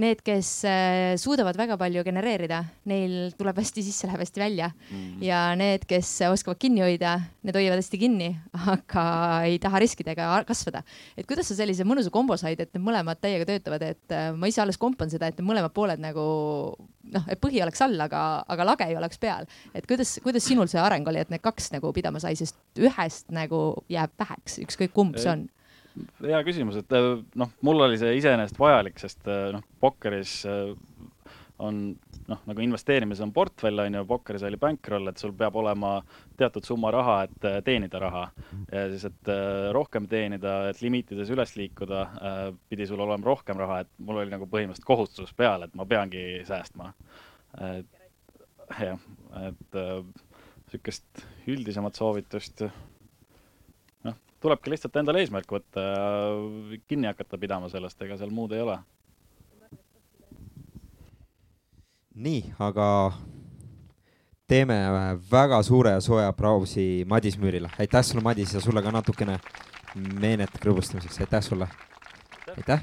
need, 0.00 0.20
kes 0.24 0.50
äh, 0.68 1.14
suudavad 1.20 1.56
väga 1.58 1.78
palju 1.80 2.02
genereerida, 2.06 2.60
neil 2.88 3.32
tuleb 3.38 3.60
hästi 3.60 3.84
sisse, 3.86 4.08
läheb 4.08 4.22
hästi 4.22 4.42
välja 4.42 4.68
mm. 4.68 4.96
-hmm. 4.96 5.24
ja 5.24 5.40
need, 5.56 5.86
kes 5.88 6.10
oskavad 6.28 6.60
kinni 6.60 6.84
hoida, 6.84 7.16
need 7.42 7.56
hoiavad 7.56 7.80
hästi 7.80 8.00
kinni, 8.00 8.30
aga 8.74 9.06
ei 9.48 9.58
taha 9.62 9.80
riskida 9.80 10.12
ega 10.12 10.28
kasvada. 10.48 10.82
et 11.16 11.26
kuidas 11.26 11.48
sa 11.48 11.54
sellise 11.54 11.84
mõnusa 11.84 12.10
kombo 12.10 12.36
said, 12.36 12.60
et 12.60 12.74
need 12.74 12.84
mõlemad 12.84 13.20
täiega 13.20 13.48
töötavad, 13.48 13.82
et 13.82 14.12
äh, 14.12 14.32
ma 14.36 14.46
ise 14.46 14.60
alles 14.62 14.78
kompan 14.78 15.10
seda, 15.10 15.26
et 15.26 15.38
need 15.38 15.48
mõlemad 15.48 15.72
pooled 15.72 16.00
nagu 16.00 16.26
noh, 17.12 17.24
et 17.28 17.40
põhi 17.40 17.62
oleks 17.62 17.82
all, 17.82 17.98
aga, 18.00 18.44
aga 18.48 18.64
lage 18.64 18.84
ei 18.84 18.96
oleks 18.96 19.18
peal. 19.18 19.46
et 19.74 19.86
kuidas, 19.86 20.18
kuidas 20.22 20.44
sinul 20.44 20.68
see 20.68 20.80
areng 20.80 21.08
oli, 21.08 21.18
et 21.18 21.30
need 21.30 21.40
kaks 21.44 21.72
nagu 21.72 21.92
pidama 21.92 22.20
sai, 22.20 22.36
sest 22.36 22.56
ühest 22.78 23.30
nagu 23.30 23.82
jääb 23.88 24.12
väheks, 24.18 24.60
ükskõik 24.66 24.92
kumb 24.92 25.16
see 25.16 25.30
on 25.30 25.48
hea 26.24 26.40
küsimus, 26.46 26.80
et 26.80 26.96
äh, 26.96 27.12
noh, 27.38 27.52
mul 27.66 27.86
oli 27.86 27.98
see 28.00 28.16
iseenesest 28.20 28.58
vajalik, 28.60 28.98
sest 29.00 29.26
äh, 29.30 29.48
noh, 29.54 29.64
pokkeris 29.82 30.38
äh, 30.48 30.72
on 31.62 31.80
noh, 32.28 32.40
nagu 32.48 32.62
investeerimises 32.64 33.24
on 33.24 33.32
portfell, 33.32 33.80
on 33.80 33.96
ju, 33.96 34.02
pokkeris 34.08 34.44
oli 34.48 34.58
bankroll, 34.60 35.08
et 35.08 35.20
sul 35.22 35.32
peab 35.36 35.56
olema 35.56 35.94
teatud 36.36 36.66
summa 36.66 36.90
raha, 36.92 37.20
et 37.24 37.46
teenida 37.64 38.00
raha. 38.02 38.24
ja 38.72 38.82
siis, 38.90 39.06
et 39.08 39.30
rohkem 39.72 40.08
teenida, 40.10 40.56
et 40.68 40.82
limiitides 40.84 41.30
üles 41.32 41.54
liikuda, 41.56 42.02
pidi 42.68 42.88
sul 42.90 43.00
olema 43.00 43.30
rohkem 43.30 43.62
raha, 43.62 43.78
et 43.86 43.92
mul 44.04 44.20
oli 44.20 44.34
nagu 44.34 44.50
põhimõtteliselt 44.52 44.90
kohustus 44.90 45.32
peal, 45.38 45.64
et 45.64 45.78
ma 45.78 45.86
peangi 45.88 46.42
säästma. 46.48 46.90
jah, 48.82 49.08
et 49.46 49.80
niisugust 50.66 51.24
üldisemat 51.46 51.96
soovitust 51.96 52.66
tulebki 54.46 54.72
lihtsalt 54.72 54.96
endale 55.00 55.24
eesmärk 55.24 55.50
võtta 55.50 55.82
ja 55.82 56.02
kinni 56.86 57.10
hakata 57.10 57.38
pidama 57.40 57.70
sellest, 57.72 57.98
ega 58.06 58.18
seal 58.20 58.34
muud 58.34 58.54
ei 58.54 58.62
ole. 58.64 58.78
nii, 62.16 62.54
aga 62.64 62.86
teeme 64.48 64.76
väga 65.30 65.58
suure 65.66 65.90
ja 65.96 66.00
sooja 66.00 66.30
aplausi 66.32 67.04
Madis 67.08 67.36
Müürile. 67.38 67.68
aitäh 67.78 68.04
sulle, 68.04 68.22
Madis, 68.24 68.54
ja 68.54 68.60
sulle 68.60 68.82
ka 68.82 68.94
natukene 68.94 69.38
meenet 70.20 70.56
krõbustamiseks, 70.62 71.20
aitäh 71.20 71.42
sulle. 71.44 71.68
aitäh 72.56 72.80